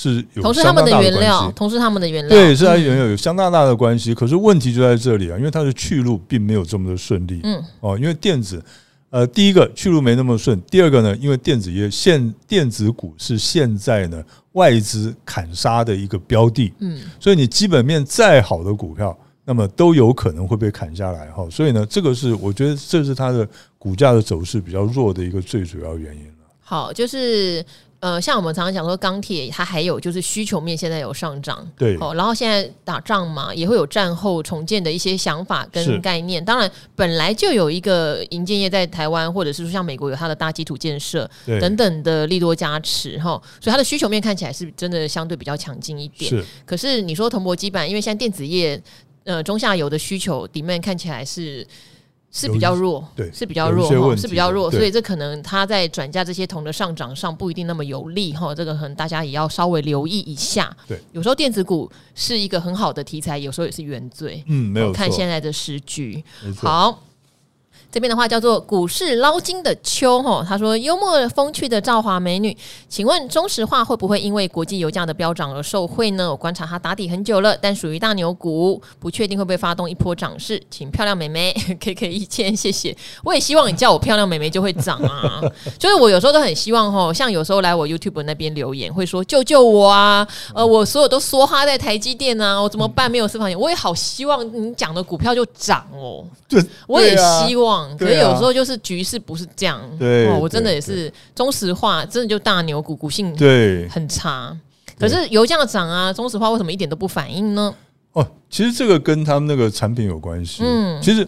[0.00, 4.14] 是有同时他们的原料，同是他们的原料，对，是它原料有相当大的关系。
[4.14, 7.40] 可是问题就在这里啊，因为它的去路并没有这么的顺利。
[7.42, 8.62] 嗯，哦，因为电子，
[9.10, 16.72] 呃，第一个去路没那么顺，第二个呢，因为电子业现电子股是现在呢外资砍杀的一个标的。
[16.78, 21.48] 嗯，所以你基本面再好的股票，那么都有可能会被砍下来哈。
[21.50, 26.32] 所以呢，这个是我觉得这是它的股价的走势比较弱的一个最主要原因了。
[26.60, 27.64] 好，就是。
[28.00, 36.44] 呃，像我们常常讲说钢铁，它还有就是需求面现在有上涨，对，哦，然后现在打仗嘛，也会有战后重建的一些想法跟概念。
[36.44, 41.28] 当然，本来就有一个银建业在台湾，或者是说像美国有它的大基础建设
[41.60, 43.30] 等等的利多加持哈，
[43.60, 46.30] 所以它的需求面看起来是真的相对比较强劲一点。
[46.30, 48.80] 是，可是你说铜箔基板，因为现在电子业
[49.28, 51.64] 呃中下游的需求 demand 看起来是。
[52.30, 60.70] 是比较弱，对，是比较弱哈，是比较弱，所以这可能它在转嫁这些铜的上涨上不一定那么有利哈，这个可能大家也要稍微留意一下。
[60.86, 64.44] 对，有时候电子股是一个很好的题材，有时候也是原罪。
[64.46, 64.92] 嗯，没有。
[64.92, 66.22] 看现在的时局，
[66.54, 67.02] 好。
[67.98, 72.56] 这边的话叫做股市捞金的秋吼，他说幽默风趣的赵华美女，
[72.88, 76.30] 请问中石化会不会因为国际油价的飙涨而受惠呢？
[76.30, 82.96] 我观察它打底很久了，但属于大牛股，不确定会不会发动一波涨势，请漂亮美眉 给给意见，谢谢。
[83.24, 85.42] 我也希望你叫我漂亮美眉就会涨啊，
[85.76, 93.10] 就是我有时候都很希望哈，像有时候来我 YouTube 那边留言会说救救我啊，呃，我所有都梭哈在台积电啊，我怎么办？
[93.10, 97.87] 没有私房钱，我也好希望你讲的股票就涨哦，对，我也希望。
[97.96, 104.56] 可是有时候就是局势不是这样，对，我真的也是中石化，真的就大牛股股性对很差。
[104.98, 107.72] 可是油价涨啊，中石化为什么一点都不反应呢？
[108.14, 110.62] 哦，其实这个跟他们那个产品有关系。
[110.64, 111.24] 嗯，其实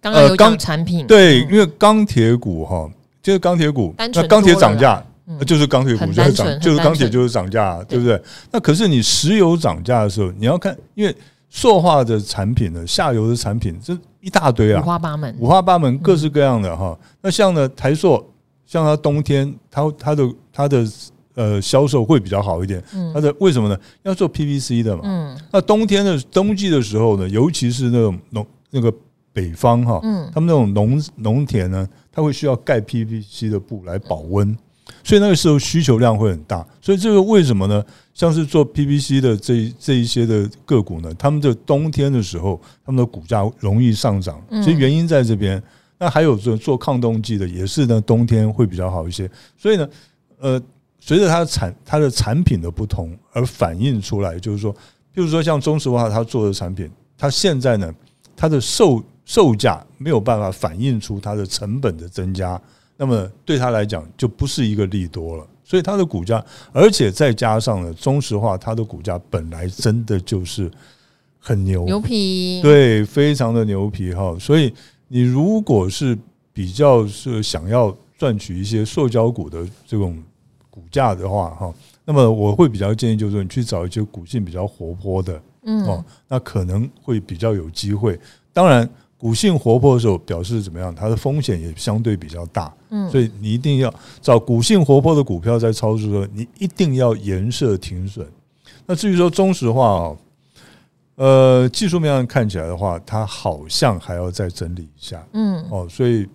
[0.00, 2.90] 刚刚有讲产品，对，因为钢铁股哈，
[3.22, 5.00] 就是钢铁股，那钢铁涨价，
[5.46, 8.20] 就是钢铁股就是涨，就是钢铁就是涨价，对不对？
[8.50, 11.14] 那可是你石油涨价的时候，你要看，因为
[11.48, 13.96] 塑化的产品呢，下游的产品这。
[14.20, 16.98] 一大堆啊，五花八门，五花八门，各式各样的哈。
[17.22, 18.22] 那像呢，台塑，
[18.66, 20.86] 像它冬天，它它的它的
[21.34, 22.82] 呃销售会比较好一点。
[23.14, 23.78] 它的为什么呢？
[24.02, 25.02] 要做 PVC 的嘛。
[25.04, 25.38] 嗯。
[25.52, 28.92] 那冬天的冬季的时候呢，尤其是那种农那个
[29.32, 34.56] 北方哈，嗯，他们那种农农田呢，它会需要盖 PVC 的布来保温。
[35.04, 37.82] 所以那个时候需求量会很大，所以这个为什么呢？
[38.20, 45.62] 像是做 PVC 的这这一些的个股呢，他们的冬天的时候，他们的股价容易上涨，其实原因在这边。
[45.98, 49.26] 那还有做做抗冻剂的，也是呢，冬天会比较好一些。
[49.56, 49.88] 所以呢，
[50.38, 50.62] 呃，
[50.98, 54.76] 随着它的产它的产品的不同而反映出来，就是说，譬
[55.14, 57.90] 如说像中石化它做的产品，它现在呢，
[58.36, 62.60] 它的售售价没有办法反映出它的成本的增加。
[62.98, 70.68] 那么对它来讲就不是一个利多了，所以它的股价，而且再加上了，中石化它的股价本来真的就是
[71.38, 74.36] 很牛牛皮，对，非常的牛皮哈。
[74.40, 74.74] 所以
[75.06, 76.18] 你如果是
[76.52, 80.20] 比较是想要赚取一些塑胶股的这种
[80.70, 81.72] 股价的话哈，
[82.04, 88.18] 那么我会比较建议就是说你去找一些股性比较活泼的，嗯，哦，那可能会比较有机会。
[88.52, 88.90] 当然。
[89.20, 90.94] 股性活泼的时候，表示怎么样？
[90.94, 98.26] 它的风险也相对比较大，嗯，所以你一定要找股性活泼的股票在操作的时候，你一定要严设停损。
[98.86, 100.16] 那至于说中石化啊，
[101.16, 106.26] 呃，技术面上看起来的话，它好像还要再整理一下，嗯，哦，所以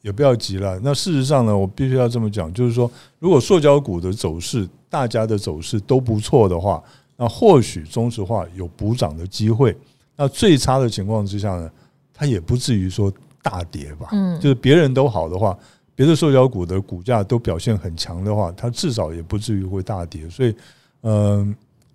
[0.00, 0.80] 也不要急了。
[0.82, 6.82] 那事实上呢，我必须要这么讲，就是说，如果塑胶股的走势，大家的走势都不错的话，
[7.18, 9.76] 那或许中石化有补涨的机会。
[10.16, 11.70] 那最差的情况之下呢，
[12.20, 15.58] 它也不至于说大跌吧，嗯，就是别人都好的话。
[15.94, 20.54] 别的塑胶股的股价都表现很强的话，它至少也不至于会大跌，所以，
[21.00, 21.54] 嗯、呃，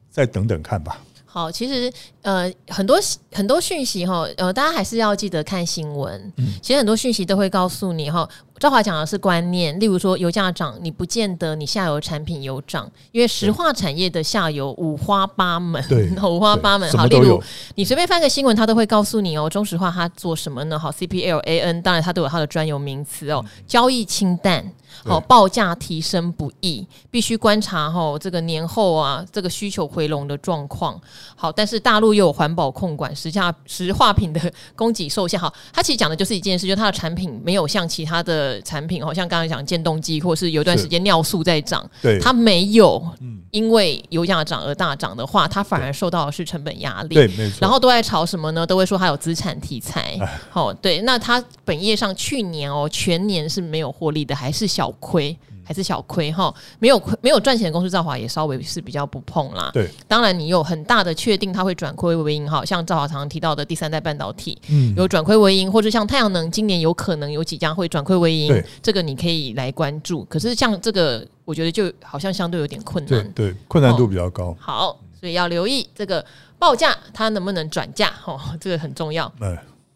[0.10, 1.00] 再等等看吧。
[1.36, 2.98] 好，其实呃很多
[3.34, 6.32] 很多讯息哈，呃大家还是要记得看新闻。
[6.38, 8.26] 嗯，其实很多讯息都会告诉你哈，
[8.58, 16.90] 赵华讲的是观念，例如说油价涨，你不见得你下游产品有涨，因为石化产业的下游五花八门，对， 五花八门。
[16.94, 17.44] 好，例如
[17.76, 20.80] 你随便翻个新闻，它都会告诉你哦，中石化它做什么呢？
[20.80, 24.72] 好，CPLAN，当然它都有它的专有名词哦，交易清淡。
[25.04, 31.00] 好，报价提升不易，必须观察哈这个年后啊这个需求回笼的状况。
[31.36, 35.40] 好，但是大陆又有环保控管，石价石化品的供给受限。
[35.40, 43.04] 好，它其实讲的就是一件事，就是它的产品没有像其他的产品，好像刚才讲电动机，或是有一段时间尿素在涨，对，它没有
[43.52, 47.16] 因为油价涨而大涨的话，它反而受到的是成本压力。
[47.16, 47.58] 对，没错。
[47.62, 48.66] 然后都在炒什么呢？
[48.66, 50.18] 都会说它有资产题材。
[50.50, 54.85] 好，对，那它本业上去年哦全年是没有获利的，还是小。
[55.00, 59.72] 亏还是小亏哈，没有亏没有赚钱的公司，兆华也稍微是比较不碰啦。
[59.74, 70.24] 对，当然你有很大的确定它会转亏为盈哈，像兆华常常提到的第三代半导体，嗯，有转亏为盈，或者像太阳能今年有可能有几家会转亏为盈，这个你可以来关注。
[70.26, 74.56] 可是像这个，我觉得就好像相对有点困难，对，对，困难度比较高。
[74.60, 76.24] 好，所以要留意这个
[76.60, 79.32] 报价它能不能转价哈，这个很重要。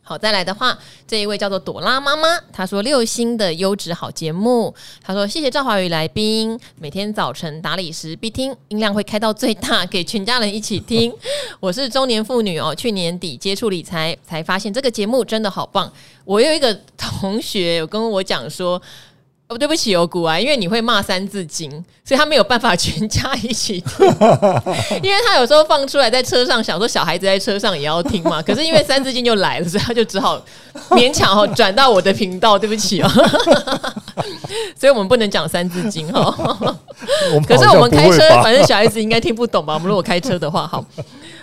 [0.10, 0.76] 好，再来的话，
[1.08, 11.14] 这一位叫做朵拉妈妈，她说六星的优质好节目，她说谢谢赵华宇来宾，每天早晨打理时必听，音量会开到最大，给全家人一起听。
[11.62, 15.94] 我是中年妇女哦，去年底接触理财，才发现这个节目真的好棒。
[16.26, 18.82] 我有一个同学有跟我讲说。
[19.50, 21.72] 哦，对不起哦，股啊，因为你会骂三字经，
[22.06, 24.06] 所以他没有办法全家一起听，
[25.02, 30.40] 因为他有时候放出来在车上，想说小孩子在车上也要听嘛，可是因为三字经就来了，所以他就只好
[30.92, 33.10] 勉强哦转到我的频道，对不起哦，
[34.80, 36.78] 所以我们不能讲三字经哈，
[37.48, 39.74] 可是我们开车，反正小孩子应该听不懂吧？
[39.74, 40.86] 我们如果开车的话，好。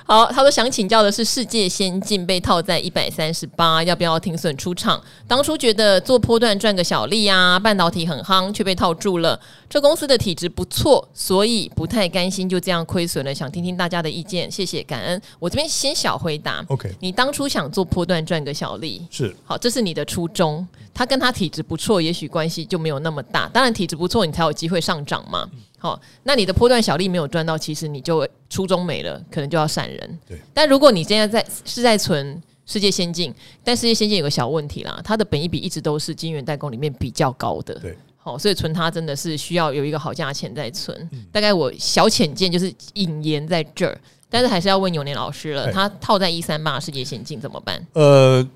[0.09, 5.03] 好，他说想请教的是世界先进被套在一百三十八，要不要停损出场？
[5.27, 9.39] 当初觉得做波段赚个小利啊，半导体很夯，却被套住了。
[9.69, 13.35] 这公司的体质不错，所以不太甘心就这样亏损了。
[13.35, 15.21] 想听听大家的意见，谢谢感恩。
[15.41, 16.95] 我这边先小回答，OK？
[17.01, 20.65] 你当初想做波段赚个小利，是好，这是你的初衷。
[20.95, 23.49] 他跟他体质不错，也许关系就没有那么大。
[23.49, 25.47] 当然体质不错，你才有机会上涨嘛。
[25.79, 30.19] 好，那你的波段小利没有赚到，其实你就初衷没了，可能就要闪人。
[30.27, 37.75] 对，但如果你现在在是在存世界先进，但世界先进有个小问题啦，它的本益比一直都是金元代工里面比较高的。
[37.75, 40.97] 对，好，所以存它真的是需要有一个好价钱在存。
[41.13, 47.87] 嗯、大概我小浅见就是引言在这儿，但是还是要问永年老师了，他套在一三八世界先进怎么办？
[47.93, 48.49] 呃。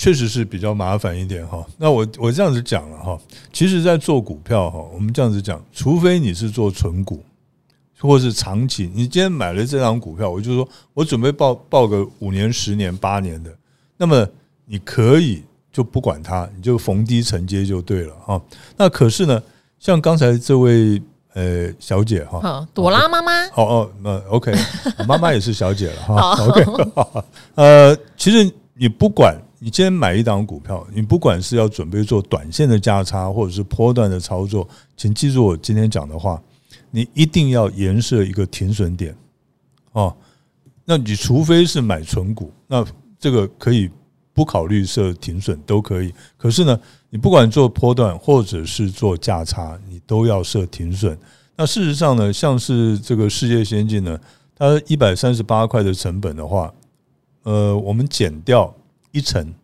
[0.00, 1.62] 确实是比较麻烦一点哈。
[1.76, 3.18] 那我我这样子讲了哈，
[3.52, 7.22] 其实，在做股票哈，我们这样子讲，除非你是做纯股，
[7.98, 13.54] 或是长期，你今天买了这张股票，我就说我准备报报个五年、十年、八年的，
[13.98, 14.26] 那么
[14.64, 18.40] 你可以就不管它，你就逢低承接就对了哈。
[18.78, 19.42] 那可是呢，
[19.78, 21.02] 像刚才这位
[21.34, 24.50] 呃小姐哈，朵拉妈妈，哦哦，那 OK，
[25.06, 26.36] 妈妈也是小姐了哈。
[26.48, 26.64] OK，
[27.54, 29.38] 呃，其实你不管。
[29.62, 36.42] 你今天买一档股票，你不管是要准备做短线的价差，或者是波段的操作，请记住我今天讲的话，
[36.90, 39.14] 你一定要严设一个停损点
[39.92, 40.16] 哦。
[40.86, 42.82] 那你除非是买存股，那
[43.18, 43.90] 这个可以
[44.32, 46.10] 不考虑设停损都可以。
[46.38, 51.16] 可是呢，你不管做波段或者是做价差，你都要设停损。
[51.54, 54.18] 那事实上呢，像是这个世界先进呢，
[54.56, 56.72] 它一百三十八块的成本的话，
[57.42, 58.74] 呃，我们减掉。
[59.12, 59.54] 一层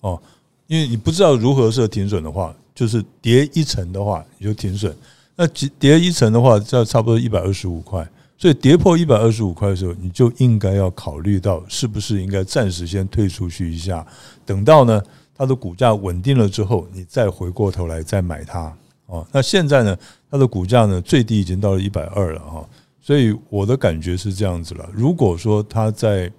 [0.00, 0.20] 哦，
[0.66, 4.94] 因为你不知道如何设停损的话，就是跌一层的话你就停损。
[5.34, 5.46] 那
[5.78, 8.08] 跌一层的话，就要差不多一百二十五块。
[8.38, 14.06] 所以跌破一百二十五块的时候，你就应该要考虑到是不是应该暂时先退出去一下，
[14.44, 15.02] 等到呢
[15.34, 18.70] 它的股价稳定了之后，你再回过头来再买它
[19.06, 19.26] 哦。
[19.32, 19.96] 那现在呢，
[20.30, 22.68] 它的股价呢最低已经到了一百二了哈，
[23.00, 24.86] 所以我的感觉是这样子了。
[24.92, 26.30] 如果说它在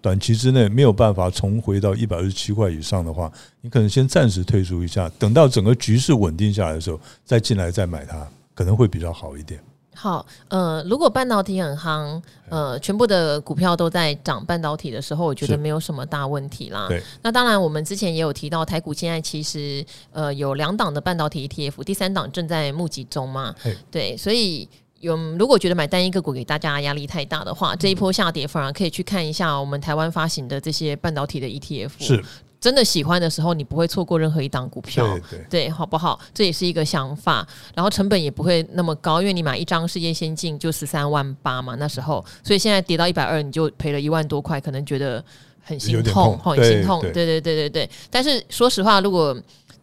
[0.00, 3.30] 短期之内没有办法重回到一百二十七块以上的话，
[3.60, 9.60] 你可能先暂时退出一下，等到整个局势稳定下来的时候再进来再买它，可能会比较好一点。
[9.98, 16.86] 好，呃，如果半导体很夯，呃，全部的股票都在涨半导体的时候，我觉得没有什么大问题啦。
[16.86, 23.54] 对，那当然，我们之前也有提到，台股现在其实呃有两档的半导体 ETF，第三档正在募集中嘛。
[23.90, 24.68] 对，所以
[25.00, 31.90] 有如果觉得买单一个股给大家压力太大的话，这一波下跌反而可以去看一下我们台湾发行的这些半导体的 ETF。
[31.98, 32.24] 是。
[32.58, 36.18] 真的喜欢的时候，你不会错过任何一档股票，对对，对，好不好？
[36.32, 45.22] 这也是一个想法，然后成本也不会那么高，因为你买一张世界先进就十三万八嘛，那时候，所以现在跌到一百二，你就赔了一万多块，可能觉得
[45.62, 47.90] 很心痛，很心痛，对对对对对。
[48.10, 49.36] 但是说实话，如果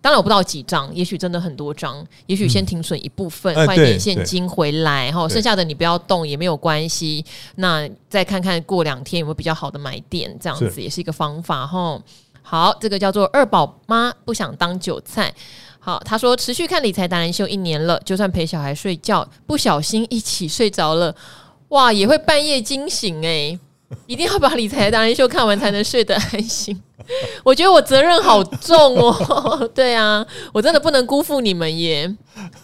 [0.04, 7.24] 当然我不知道几张，也许真的很多张，也许先停损一部分，换、嗯、一点现金回来，哈，剩下的你不要动也没有关系。
[7.56, 11.98] 那再看看过两天有没有比较好的买点，这样子也是一个方法，哈。
[12.42, 15.34] 好，这个叫做二宝妈不想当韭菜。
[15.80, 21.16] 好，他说持续看理财达人秀一年了，就算陪小孩睡觉，不小心一起睡着了，
[21.70, 23.60] 哇，也会半夜惊醒诶、欸，
[24.08, 26.80] 一定要把理财达人秀看完才能睡得安心。
[27.44, 32.10] 我觉得我责任好重哦， 对啊，我真的不能辜负你们耶，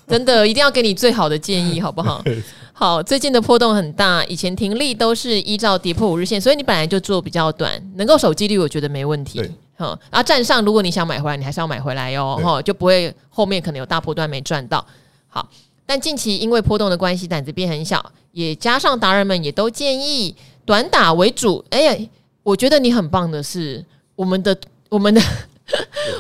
[0.07, 2.23] 真的一定要给你最好的建议，好不好？
[2.71, 9.43] 好，最近的波动很大，以前停利都是依照跌破五日线，所以你本来就做比较短，能够守纪律，我觉得没问题。
[9.77, 14.85] 好，然后站上，如果你想买回来，你还是要买回来哟，哈，就不会后面可能有大波段没赚到。
[15.27, 15.45] 好，
[15.85, 20.33] 但近期因为波动的关系，胆子变很小，也加上达人们也都建议
[20.69, 21.65] 短打为主。
[21.71, 22.09] 哎呀，
[22.43, 23.83] 我觉得你很棒的是，
[24.15, 24.55] 我们的
[24.87, 25.19] 我们的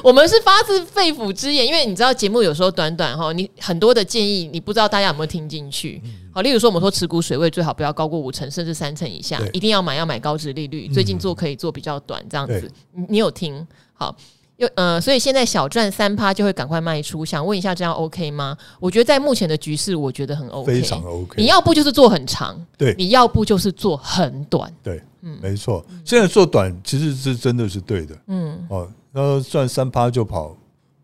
[0.03, 6.01] 我们是发自肺腑之言，因为你知道节目有时候短短哈，你很多的建议，你不知道大家有没有听进去。
[6.33, 10.87] 好，例如说我们说持股水位最好不要高过五成，甚至三成以下，一定要买要买高值利率。
[10.87, 12.71] 最近做可以做比较短这样子，
[13.07, 14.15] 你有听好？
[14.59, 17.23] 又呃，所以现在小赚三趴就会赶快卖出。
[17.23, 18.57] 想问一下，这样 OK 吗？
[18.79, 21.41] 我觉得在目前的局势，我觉得很 OK，非常 OK。
[21.41, 25.85] 你要不就是做很长，对；你要不就是做很短，对，嗯，没错。
[26.03, 30.53] 现在做短其实是真的是对的，嗯，哦，那赚三趴就跑，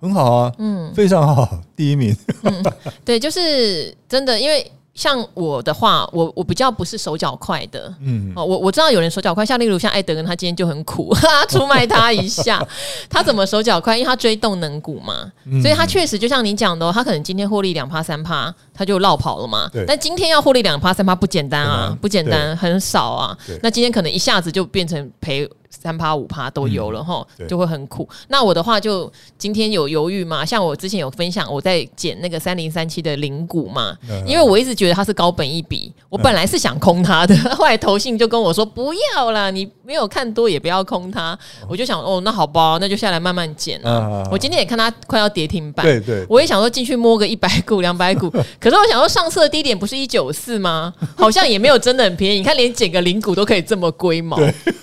[0.01, 2.63] 很好啊，嗯，非常好，第一名，嗯，
[3.05, 4.69] 对，就是真的，因为。
[4.95, 12.65] 像我的话，我我比较不是手脚快的，嗯，哦，我我知道有人手脚快，像例如像艾德根，他今天就很苦，哈哈，出卖他一下，
[13.09, 13.97] 他怎么手脚快？
[13.97, 19.69] 因为他追动能股嘛，嗯、所以他确实就像你讲的，他可能今天获利两趴三趴，他就落跑了嘛。
[19.71, 23.37] 对但今天要获利两趴三趴不简单啊，嗯、不简单，很少啊。
[23.45, 25.45] 对那今天可能一下子就变成赔。
[25.81, 28.07] 三趴五趴都有了哈，嗯、就会很苦。
[28.27, 33.95] 那我的话就今天有犹豫嘛，像我之前有分享，我在捡那个三零三七的零股嘛，
[34.25, 41.37] 因为我一直觉得它是高本一笔，我本来是想空它的， 后来投信就跟我说不要啦，你没有看多也不要空它。
[41.67, 44.23] 我就想哦，那好吧，那就下来慢慢捡啊。
[44.31, 50.93] 我今天也看它快要跌停板，对对，我也想说进去摸个一百股两百股，可是我想说上次的低点不是一九四吗？
[51.15, 54.37] 好像也没有真的很便宜，你看连捡个零股都可以这么龟毛，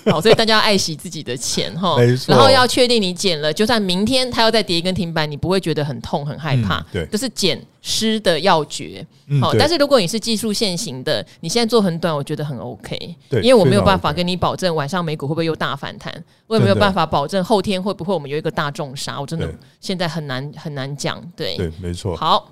[0.05, 1.95] 好，所以大家要爱惜自己的钱哈，
[2.27, 6.85] 然后要确定你减了，就算明天它要再跌一根停板，你不会觉得很痛很害怕。
[6.91, 9.05] 对，这是减失的要诀。
[9.41, 13.15] 好，但是如果你是技术线型的，你现在做很短，我觉得很 OK。
[13.29, 16.13] 对，因为我没有办法跟你保证晚上美股会不会又大反弹，
[16.47, 21.21] 我也没有办法保证后天会不会我们有一个大重杀，我真的现在很难很难讲。
[21.35, 22.15] 对，对，没错。
[22.15, 22.51] 好，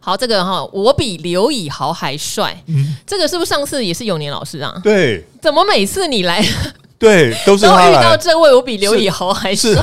[0.00, 2.56] 好，这个哈，我比刘以豪还帅。
[3.06, 4.80] 这个是不是上次也是永年老师啊？
[4.82, 6.42] 对，怎么每次你来？
[6.98, 7.90] 对，都是他。
[7.90, 9.74] 遇到这位，我比刘以豪还帅。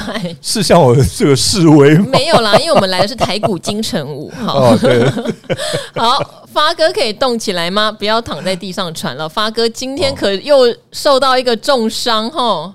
[0.41, 2.05] 是像我这个示威吗？
[2.11, 4.31] 没有啦，因为我们来的是台股金城武。
[4.43, 5.07] 好， 哦、对
[5.95, 7.91] 好，发哥可以动起来吗？
[7.91, 9.29] 不要躺在地上喘了。
[9.29, 12.73] 发哥今天可又受到一个重伤哈。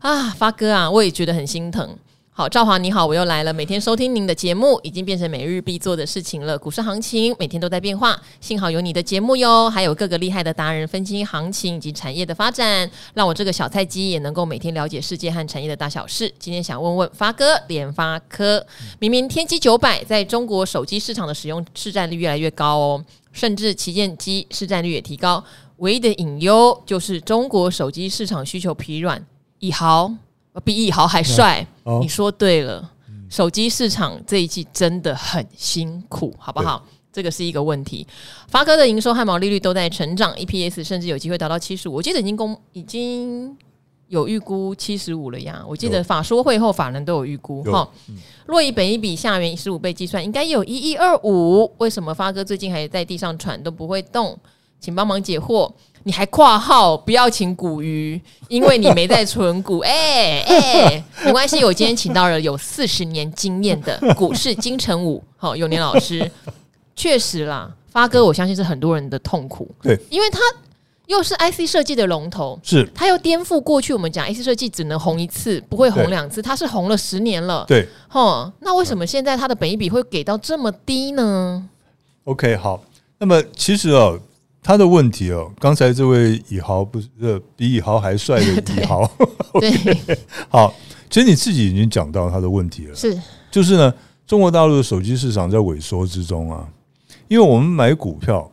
[0.00, 1.88] 啊，发哥啊，我也觉得很心疼。
[2.38, 3.52] 好，赵华你好，我又来了。
[3.54, 6.58] 每天收听您的节目，已经变成每日必做的事情了。
[6.58, 16.30] 股市行情每天都在变化，幸好有你的节目哟，还有各个厉害的达人分析行情以及产业的发展，让我这个小菜鸡也能够每天了解世界和产业的大小事。
[16.38, 18.66] 今天想问问发哥，联发科
[18.98, 25.42] 明明天玑九百在中国手机市场的使用市占率越来越高哦，甚至旗舰机市占率也提高，
[25.78, 29.24] 唯一的隐忧就是中国手机市场需求疲软。
[29.60, 30.12] 以豪。
[30.64, 32.92] 比以豪还帅，哦、你说对了。
[33.28, 36.86] 手机市场这一季真的很辛苦，好不好？
[37.12, 38.06] 这个是一个问题。
[38.46, 41.94] 发哥的营收和毛利率都在成长，EPS 甚至有机会达到七十五。
[41.94, 43.56] 我记得已经公已经
[44.06, 45.64] 有预估七十五了呀。
[45.66, 47.88] 我记得法说会后法人都有预估哈。
[48.46, 51.68] 若以本一比下元十五倍计算，应该有一一二五。
[51.78, 54.38] 为什么发哥最近还在地上喘都不会动？
[54.78, 55.72] 请帮忙解惑。
[56.06, 59.80] 你还括号不要请股鱼，因为你没在存股。
[59.80, 59.90] 哎
[60.46, 66.30] 哎、欸欸，没关系，我今天请到了有四十年经验的股市金城武，好， 永年老师。
[66.94, 69.68] 确实啦，发哥，我相信是很多人的痛苦。
[69.82, 70.38] 对，因为他
[71.06, 77.64] 又是 IC 设计的龙头，是，他又颠覆过去我们讲 IC 设计只能红一次，不会红两次，他是红了十年了。
[77.66, 81.68] 对，齁，那为什么现在他的本益比会给到这么低呢
[82.22, 82.80] ？OK，好，
[83.18, 84.18] 那么其实哦，
[84.66, 87.08] 他的问题哦，刚才这位以豪不是
[87.54, 89.08] 比以豪还帅的 以豪，
[89.60, 90.18] 对，okay,
[90.50, 90.74] 好，
[91.08, 93.16] 其实你自己已经讲到他的问题了，是，
[93.48, 93.94] 就是呢，
[94.26, 96.68] 中国大陆的手机市场在萎缩之中啊，
[97.28, 98.50] 因为我们买股票，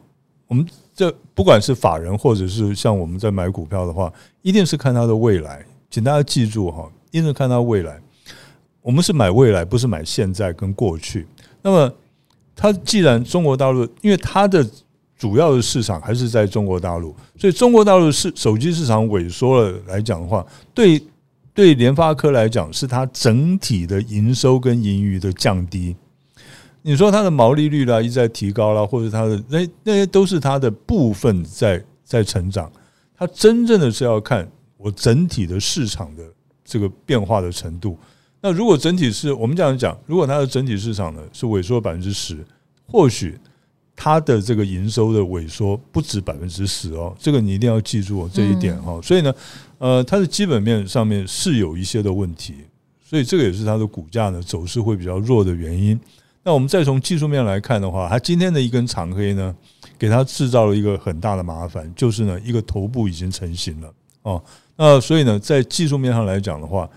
[0.47, 0.63] 我们。
[0.95, 5.65] 这不管是法人或者是像我们在买股票的话，一定是看它的未来。
[5.89, 7.99] 请大家记住哈，一定是看它未来。
[8.79, 11.25] 我们是买未来，不是买现在跟过去。
[11.63, 11.91] 那么，
[12.55, 14.63] 它既然中国大陆，因为它的
[15.23, 21.01] 主要的市场还是在中国大陆，所以中国大陆市手机市场萎缩了来讲的话，对
[21.53, 25.95] 对联发科来讲，是它整体的营收跟盈余的降低。
[26.81, 32.69] 你说它的毛利率啦一直在提高啦，或者它的那那些都是它的部分在在成长。
[33.17, 34.45] 它真正的是要看
[34.75, 36.23] 我整体的市场的
[36.65, 37.97] 这个变化的程度。
[38.41, 42.45] 那如果整体是我们这样讲，如果它的整体市场呢是萎缩百分之十，
[42.85, 43.39] 或许
[43.95, 47.15] 它的这个营收的萎缩不止百分之十哦。
[47.19, 48.99] 这个你一定要记住这一点哈。
[49.01, 49.33] 所以呢，
[49.77, 52.55] 呃，它的基本面上面是有一些的问题，
[53.03, 55.99] 所以这个也是它的股价呢走势会比较弱的原因。
[56.45, 59.55] 那我们再从技术面来看的话，它今天的一根长黑呢，
[59.97, 64.43] 给它制造了一个很大的麻烦，就是呢，一个头部已经成型了哦。
[64.75, 66.89] 那所以呢，在技术面上来讲的话，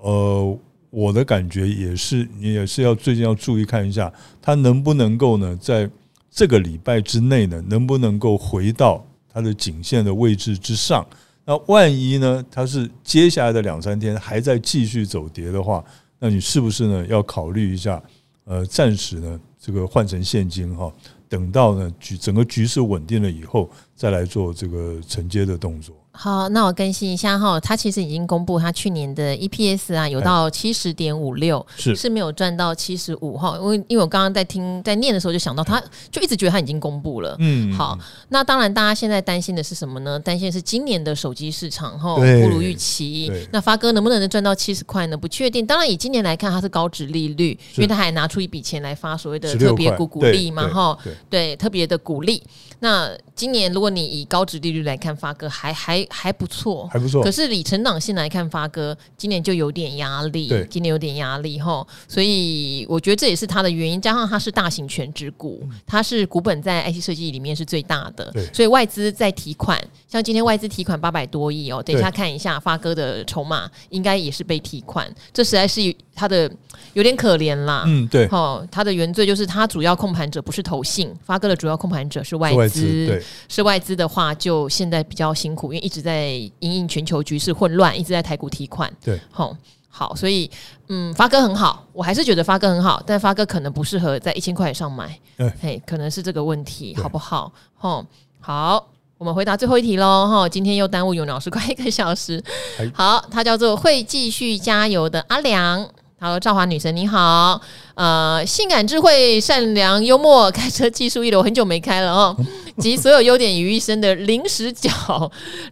[0.00, 0.58] 呃，
[0.90, 5.90] 我的感觉也是，你也是要最近要注意看一下，它能不能够呢，在
[6.34, 11.06] 这个礼拜之内呢，能不能够回到它的颈线的位置之上？
[11.44, 15.84] 那万一呢，它是接下来的两三天还在继续走跌的话，
[16.18, 18.02] 那你是不是呢，要考虑一下？
[18.44, 20.90] 呃，暂时呢，这个换成现金哈，
[21.28, 25.94] 等到呢局整个局势稳定了以后，再来做这个承接的动作。
[26.14, 37.98] 好，那我更新一下哈，他其实已经公布他去年的 EPS 啊，有到七十点五六，是是没有赚到七十五哈，因为因为我刚刚在听在念的时候就想到，他就一直觉得他已经公布了，嗯，好，
[38.28, 40.20] 那当然大家现在担心的是什么呢？
[40.20, 45.16] 担心的是今年的手机市场哈不如预期，那发哥能不能赚到七十块呢？
[45.16, 45.64] 不确定。
[45.64, 50.98] 当然以今年来看，它是高值利率，因为他还拿出一笔钱来发所谓的特别股鼓励嘛哈，
[51.30, 52.42] 对，特别的鼓励。
[52.80, 57.22] 那今年如果你以高值利率来看，发哥还还还不错，还不错。
[57.22, 61.86] 可是以成长性来看，发哥今年就有点压力，对，今年有点压力哈。
[62.08, 71.82] 所以我觉得这也是他的原因，加上他是大型权值股，他是股本在 IC 设计里面是最大的，所以外资在提款，像今天外资提款八百多亿哦。
[71.82, 75.80] 等一下看一下发哥的筹码，应该也是被提款，这实在是
[76.14, 76.48] 它的
[76.92, 77.82] 有点可怜啦。
[77.86, 78.28] 嗯，对。
[78.30, 86.12] 哦，他的原罪就是他主要控盘者不是投信，发哥的主要控盘者是外资，对，是外资的话就现在比较辛苦，因为一直在。
[86.12, 88.92] 在因应全球局势混乱，一直在台股提款。
[89.02, 89.56] 对，好，
[89.88, 90.50] 好，所以
[90.88, 95.18] 嗯，发哥很好，我还是觉得发哥很好，但发哥可能不适合在一千块以上买。
[95.38, 97.50] 对，嘿，可能是这个问题，好不好？
[97.74, 98.04] 吼，
[98.40, 98.86] 好，
[99.16, 100.28] 我们回答最后一题喽。
[100.28, 102.44] 哈，今天又耽误永老师快一个小时。
[102.92, 105.88] 好，他叫做会继续加油的阿良。
[106.22, 107.60] 他说：“赵华女神你好，
[107.96, 112.36] 呃，性感、智慧、善良、幽默，开车技术一流，很久没开了哦。
[112.78, 114.88] 集所有优点于一身的零死角，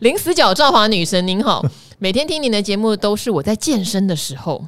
[0.01, 1.64] 零死角赵华女神您好，
[2.01, 4.64] 每天听您的节目都是我在健身的时候，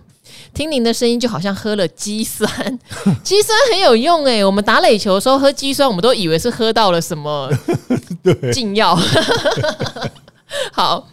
[0.55, 2.49] 听您的声音就好像喝了肌酸，
[3.25, 4.45] 肌酸很有用哎。
[4.45, 7.51] 我们打垒球的时候喝肌酸，我们都以为是喝到了什么
[8.55, 8.97] 禁药。
[10.71, 11.09] 好，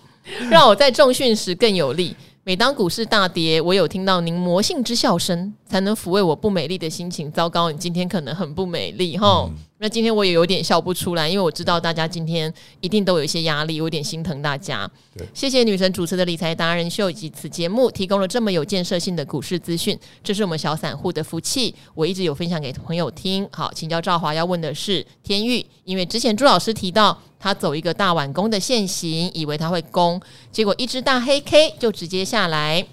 [0.51, 2.15] 让我在重训时更有力。”
[2.49, 7.31] 每当股市大跌，我有听到您魔性之笑声，才能抚慰我不美丽的心情。
[7.31, 9.47] 糟糕，你今天可能很不美丽哈。
[9.47, 14.89] 嗯、那今天我也有点笑不出来，因为我知道大家今天一定都有一些压力，有点心疼大家。
[15.15, 21.75] 对谢谢女神主持的理财达人秀以及此节目提供了这么有建设性的股市资讯，这是我们小散户的福气。
[21.93, 23.47] 我一直有分享给朋友听。
[23.51, 27.15] 好，请教赵华要问的是天域，因为之前朱老师提到。
[27.39, 30.19] 他走一个大碗攻的线型，以为他会攻，
[30.51, 32.85] 结果一只大黑 K 就直接下来。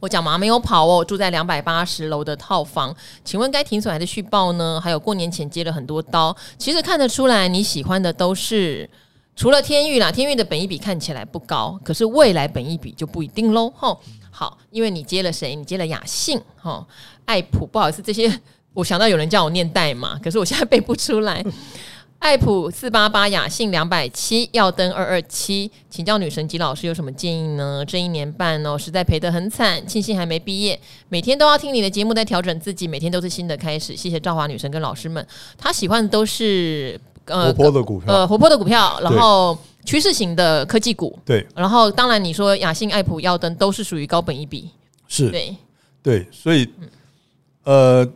[0.00, 4.80] 我讲嘛没有跑哦，住在两百八十楼的套房，请问该停损还是续报呢？
[4.82, 8.88] 还有过年前接了很多刀，其实看得出来你喜欢的都是
[9.36, 13.70] 除了天域啦，天域的本一比看起来不高，可是未来本一比就不一定喽。
[13.76, 14.00] 吼，
[14.30, 15.54] 好，因为你接了谁？
[15.54, 16.86] 你接了雅信，吼，
[17.26, 18.40] 爱普，不好意思，这些
[18.72, 21.44] 我想到有人叫我念代码，可是我现在背不出来。
[22.20, 27.82] 爱普四八八，雅信两百七，耀登二二七，请教女神吉老师有什么建议呢？
[27.84, 33.96] 这一年半哦，实在赔得很惨，庆幸还没毕业，每天都要听你的节目，在调整自己，每天都是新的开始。
[33.96, 39.56] 谢谢赵华女神跟老师们，她喜欢的都是呃活泼的股票，呃活泼的股票，然后
[39.86, 44.68] 趋势型的科技股，对，然后当然你说雅信、爱普、耀登都是属于高本一比，
[45.08, 45.30] 是。
[45.30, 45.56] 对。
[46.02, 46.68] 对，所以
[47.64, 48.06] 呃。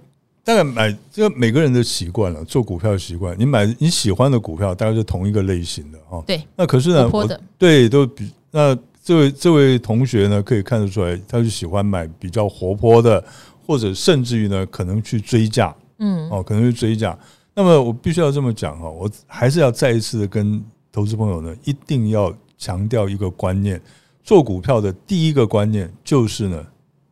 [0.44, 3.34] 大概买这个每个人的习惯了，做股票的习惯。
[3.38, 6.22] 你买你喜欢的股票，大概是同一个类型的哈。
[6.26, 6.42] 对。
[6.54, 7.26] 那可是呢，我
[7.56, 13.24] 对都比那这位这位同学呢，可以看得出来，他就喜欢买比较活泼的，
[13.66, 15.74] 或者甚至于呢，可能去追价。
[15.98, 16.28] 嗯。
[16.28, 17.18] 哦，可能去追价。
[17.54, 23.80] 那么我必须要这么讲哈，我还是要再一次的跟投资朋友呢，一定要强调一个观念：
[24.22, 26.66] 做股票的第一个观念就是呢，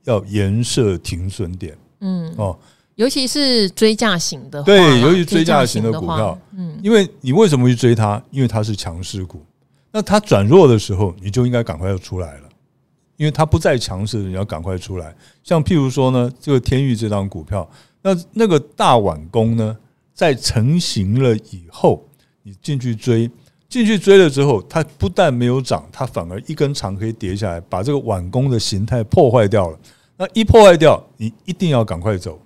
[0.05, 1.75] 要严设停损点。
[2.01, 2.31] 嗯。
[2.37, 2.59] 哦。
[2.97, 8.23] 尤其是追价型的，对，尤其追价型的股票，嗯，因为你为什么去追它？
[8.31, 9.43] 因为它是强势股，
[9.91, 12.49] 那它转弱的时候，你就应该赶快要出来了，
[13.17, 15.15] 因为它不再强势，你要赶快出来。
[15.43, 17.69] 像譬如说呢，这个天域这张股票，
[18.03, 19.77] 那那个大碗工呢，
[20.13, 22.07] 在成型了以后，
[22.43, 23.31] 你进去追，
[23.71, 29.79] 进去追了之后，它不但没有涨，它反而一根长可以跌下来，把这个碗工的形态破坏掉了。
[30.19, 32.39] 那一破坏掉，你一定要赶快走。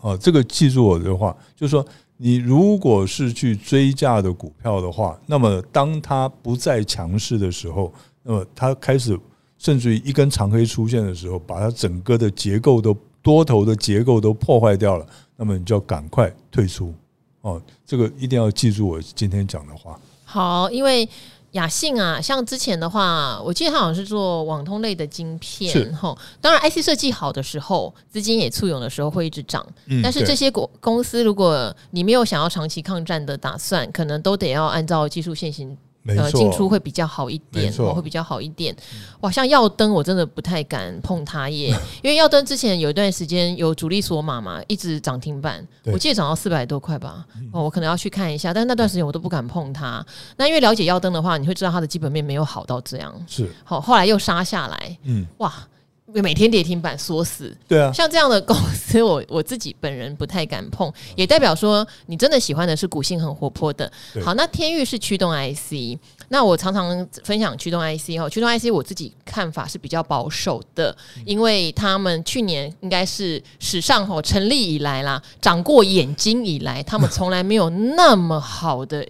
[0.00, 1.84] 哦，这个记住我的话，就是说，
[2.16, 7.92] 你如果是去追价的股票的话，那么当它不再强势的时候，
[8.22, 9.18] 那么它开始
[9.58, 16.94] 甚至于一根长黑出现的时候，把它整个的结构都多头的结构都破坏掉了，那么你就要赶快退出。
[17.40, 19.98] 哦，这个一定要记住我今天讲的话。
[20.24, 21.08] 好，因为。
[21.52, 26.16] 雅信啊，像之前的话，我记得他好像是做网通类的晶片，吼。
[26.40, 29.66] 当然，IC 设计好的时候，资金也簇拥的时候，会一直涨。
[29.86, 35.76] 嗯，但是这些公公司，如果你没有想要长期抗战的打算，可能都得要按照技术线型。
[36.16, 38.74] 呃，进出会比较好一点，会比较好一点。
[39.20, 41.68] 哇，像耀灯，我真的不太敢碰它耶，
[42.02, 47.26] 因为耀灯之前有一段时间有主力锁码嘛，一直涨停板，我记得涨到四百多块吧。
[47.52, 50.04] 哦，我可能要去看一下，但是那段时间我都不敢碰它。
[50.36, 53.14] 那因为了解耀灯的话，你会知道它的基本面没有好到这样。
[53.26, 54.98] 是，好，后来又杀下来。
[55.04, 55.52] 嗯，哇。
[56.14, 63.90] 每天跌停板锁死，对啊，像这样的公司，我 我自己本人不太敢碰，也代表说你真的喜欢的是股性很活泼的。
[64.24, 65.98] 好，那天域是驱动 IC，
[66.28, 70.96] 那我常常分享驱动 IC 哈，驱动 IC 我自己看法是比较保守的，
[71.26, 79.06] 因为他们去年应该是史上哈成立以来啦，长过眼睛以来，他们从来没有那么好的。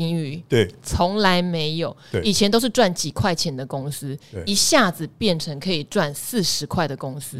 [0.00, 1.94] 盈余对，从来没有，
[2.24, 7.38] 以前都是赚几块钱的公司，一下子变成可以赚四十块的公司，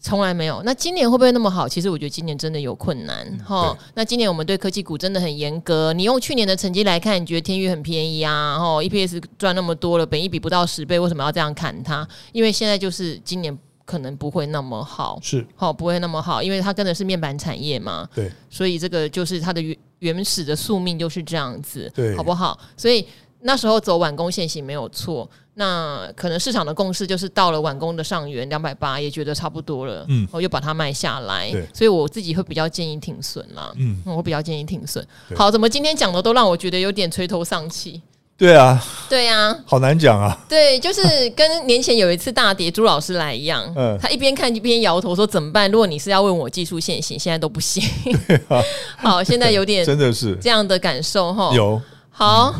[0.00, 0.62] 从来没有。
[0.64, 1.68] 那今年会不会那么好？
[1.68, 3.76] 其实我觉得今年真的有困难哈。
[3.94, 5.92] 那今年我们对科技股真的很严格。
[5.92, 8.52] 你用去年的成绩来看，你觉得天宇很便宜啊？
[8.52, 12.08] 然后 EPS 赚那么多了，本一比不到十倍，为什么要这样砍它？
[12.32, 13.54] 因为现在就是今年
[13.90, 18.08] 可能不会那么好，是好不会那么好，因为它跟的是面板产业嘛。
[18.14, 19.76] 对，所以这个就是它的原。
[20.00, 22.58] 原始的宿命就是这样子，对，好不好？
[22.74, 23.06] 所以
[23.42, 25.28] 那时候走晚工现行没有错。
[25.54, 31.50] 那可能市场的共识就是到了晚工的上缘两百八，也觉得差不多了，嗯，我又把它卖下来。
[31.50, 35.06] 对，所以我自己会比较建议停损啦，嗯，我比较建议停损。
[35.36, 38.00] 好，怎么今天讲的都让我觉得有点垂头丧气？
[38.40, 40.34] 对啊，对啊，好难讲啊。
[40.48, 41.02] 对，就是
[41.36, 45.70] 跟年前有一次大跌，朱老师来一样，嗯，他一边看一边摇头说怎么办？
[45.70, 47.82] 如果你是要问我技术线行，现在都不行。
[48.48, 48.62] 啊，
[48.96, 51.54] 好，现在有点 真的是这样的感受哈。
[51.54, 51.78] 有，
[52.08, 52.54] 好，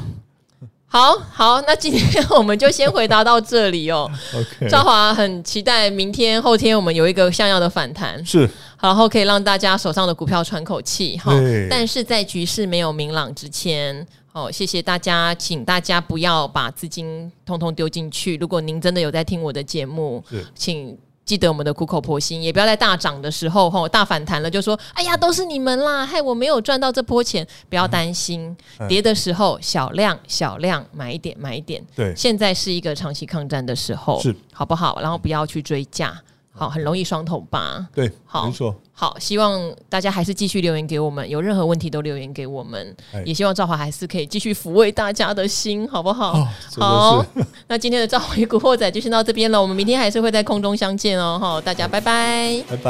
[0.86, 4.06] 好，好，那今天我们就先回答到这里哦。
[4.36, 8.46] OK，兆华很期待明天后天我们有一个像样的反弹，是，
[8.82, 11.32] 然后可以让大家手上的股票喘口气哈。
[11.70, 14.06] 但是在局势没有明朗之前。
[14.32, 18.36] 好，谢谢大家，请大家不要把资金通通丢进去。
[18.36, 20.22] 如果您真的有在听我的节目，
[20.54, 28.56] 请记得我们的苦口婆心，也不要在大涨的时候吼大反弹了就说：“哎呀，都是你们啦，害我没有赚到这波钱。”不要担心，
[28.88, 31.84] 跌的时候小量小量买一点买一点。
[31.96, 35.00] 对，现在是一个长期抗战的时候，是好不好？
[35.00, 36.16] 然后不要去追价。
[36.60, 37.88] 好，很容易双头吧。
[37.94, 38.74] 对，好，没错。
[38.92, 39.58] 好，希望
[39.88, 42.94] 大家还是继续留言给我们，有任何问题都留言给我们。
[43.24, 46.46] 也希望赵华还是可以继续抚慰大家的心，好不好？
[46.76, 47.24] 好，
[47.66, 51.38] 那今天的赵华与古惑仔就先到这边了，我们明天还是会在空中相见哦。
[51.40, 52.82] 好，大家拜拜，拜拜，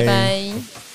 [0.00, 0.85] 拜拜。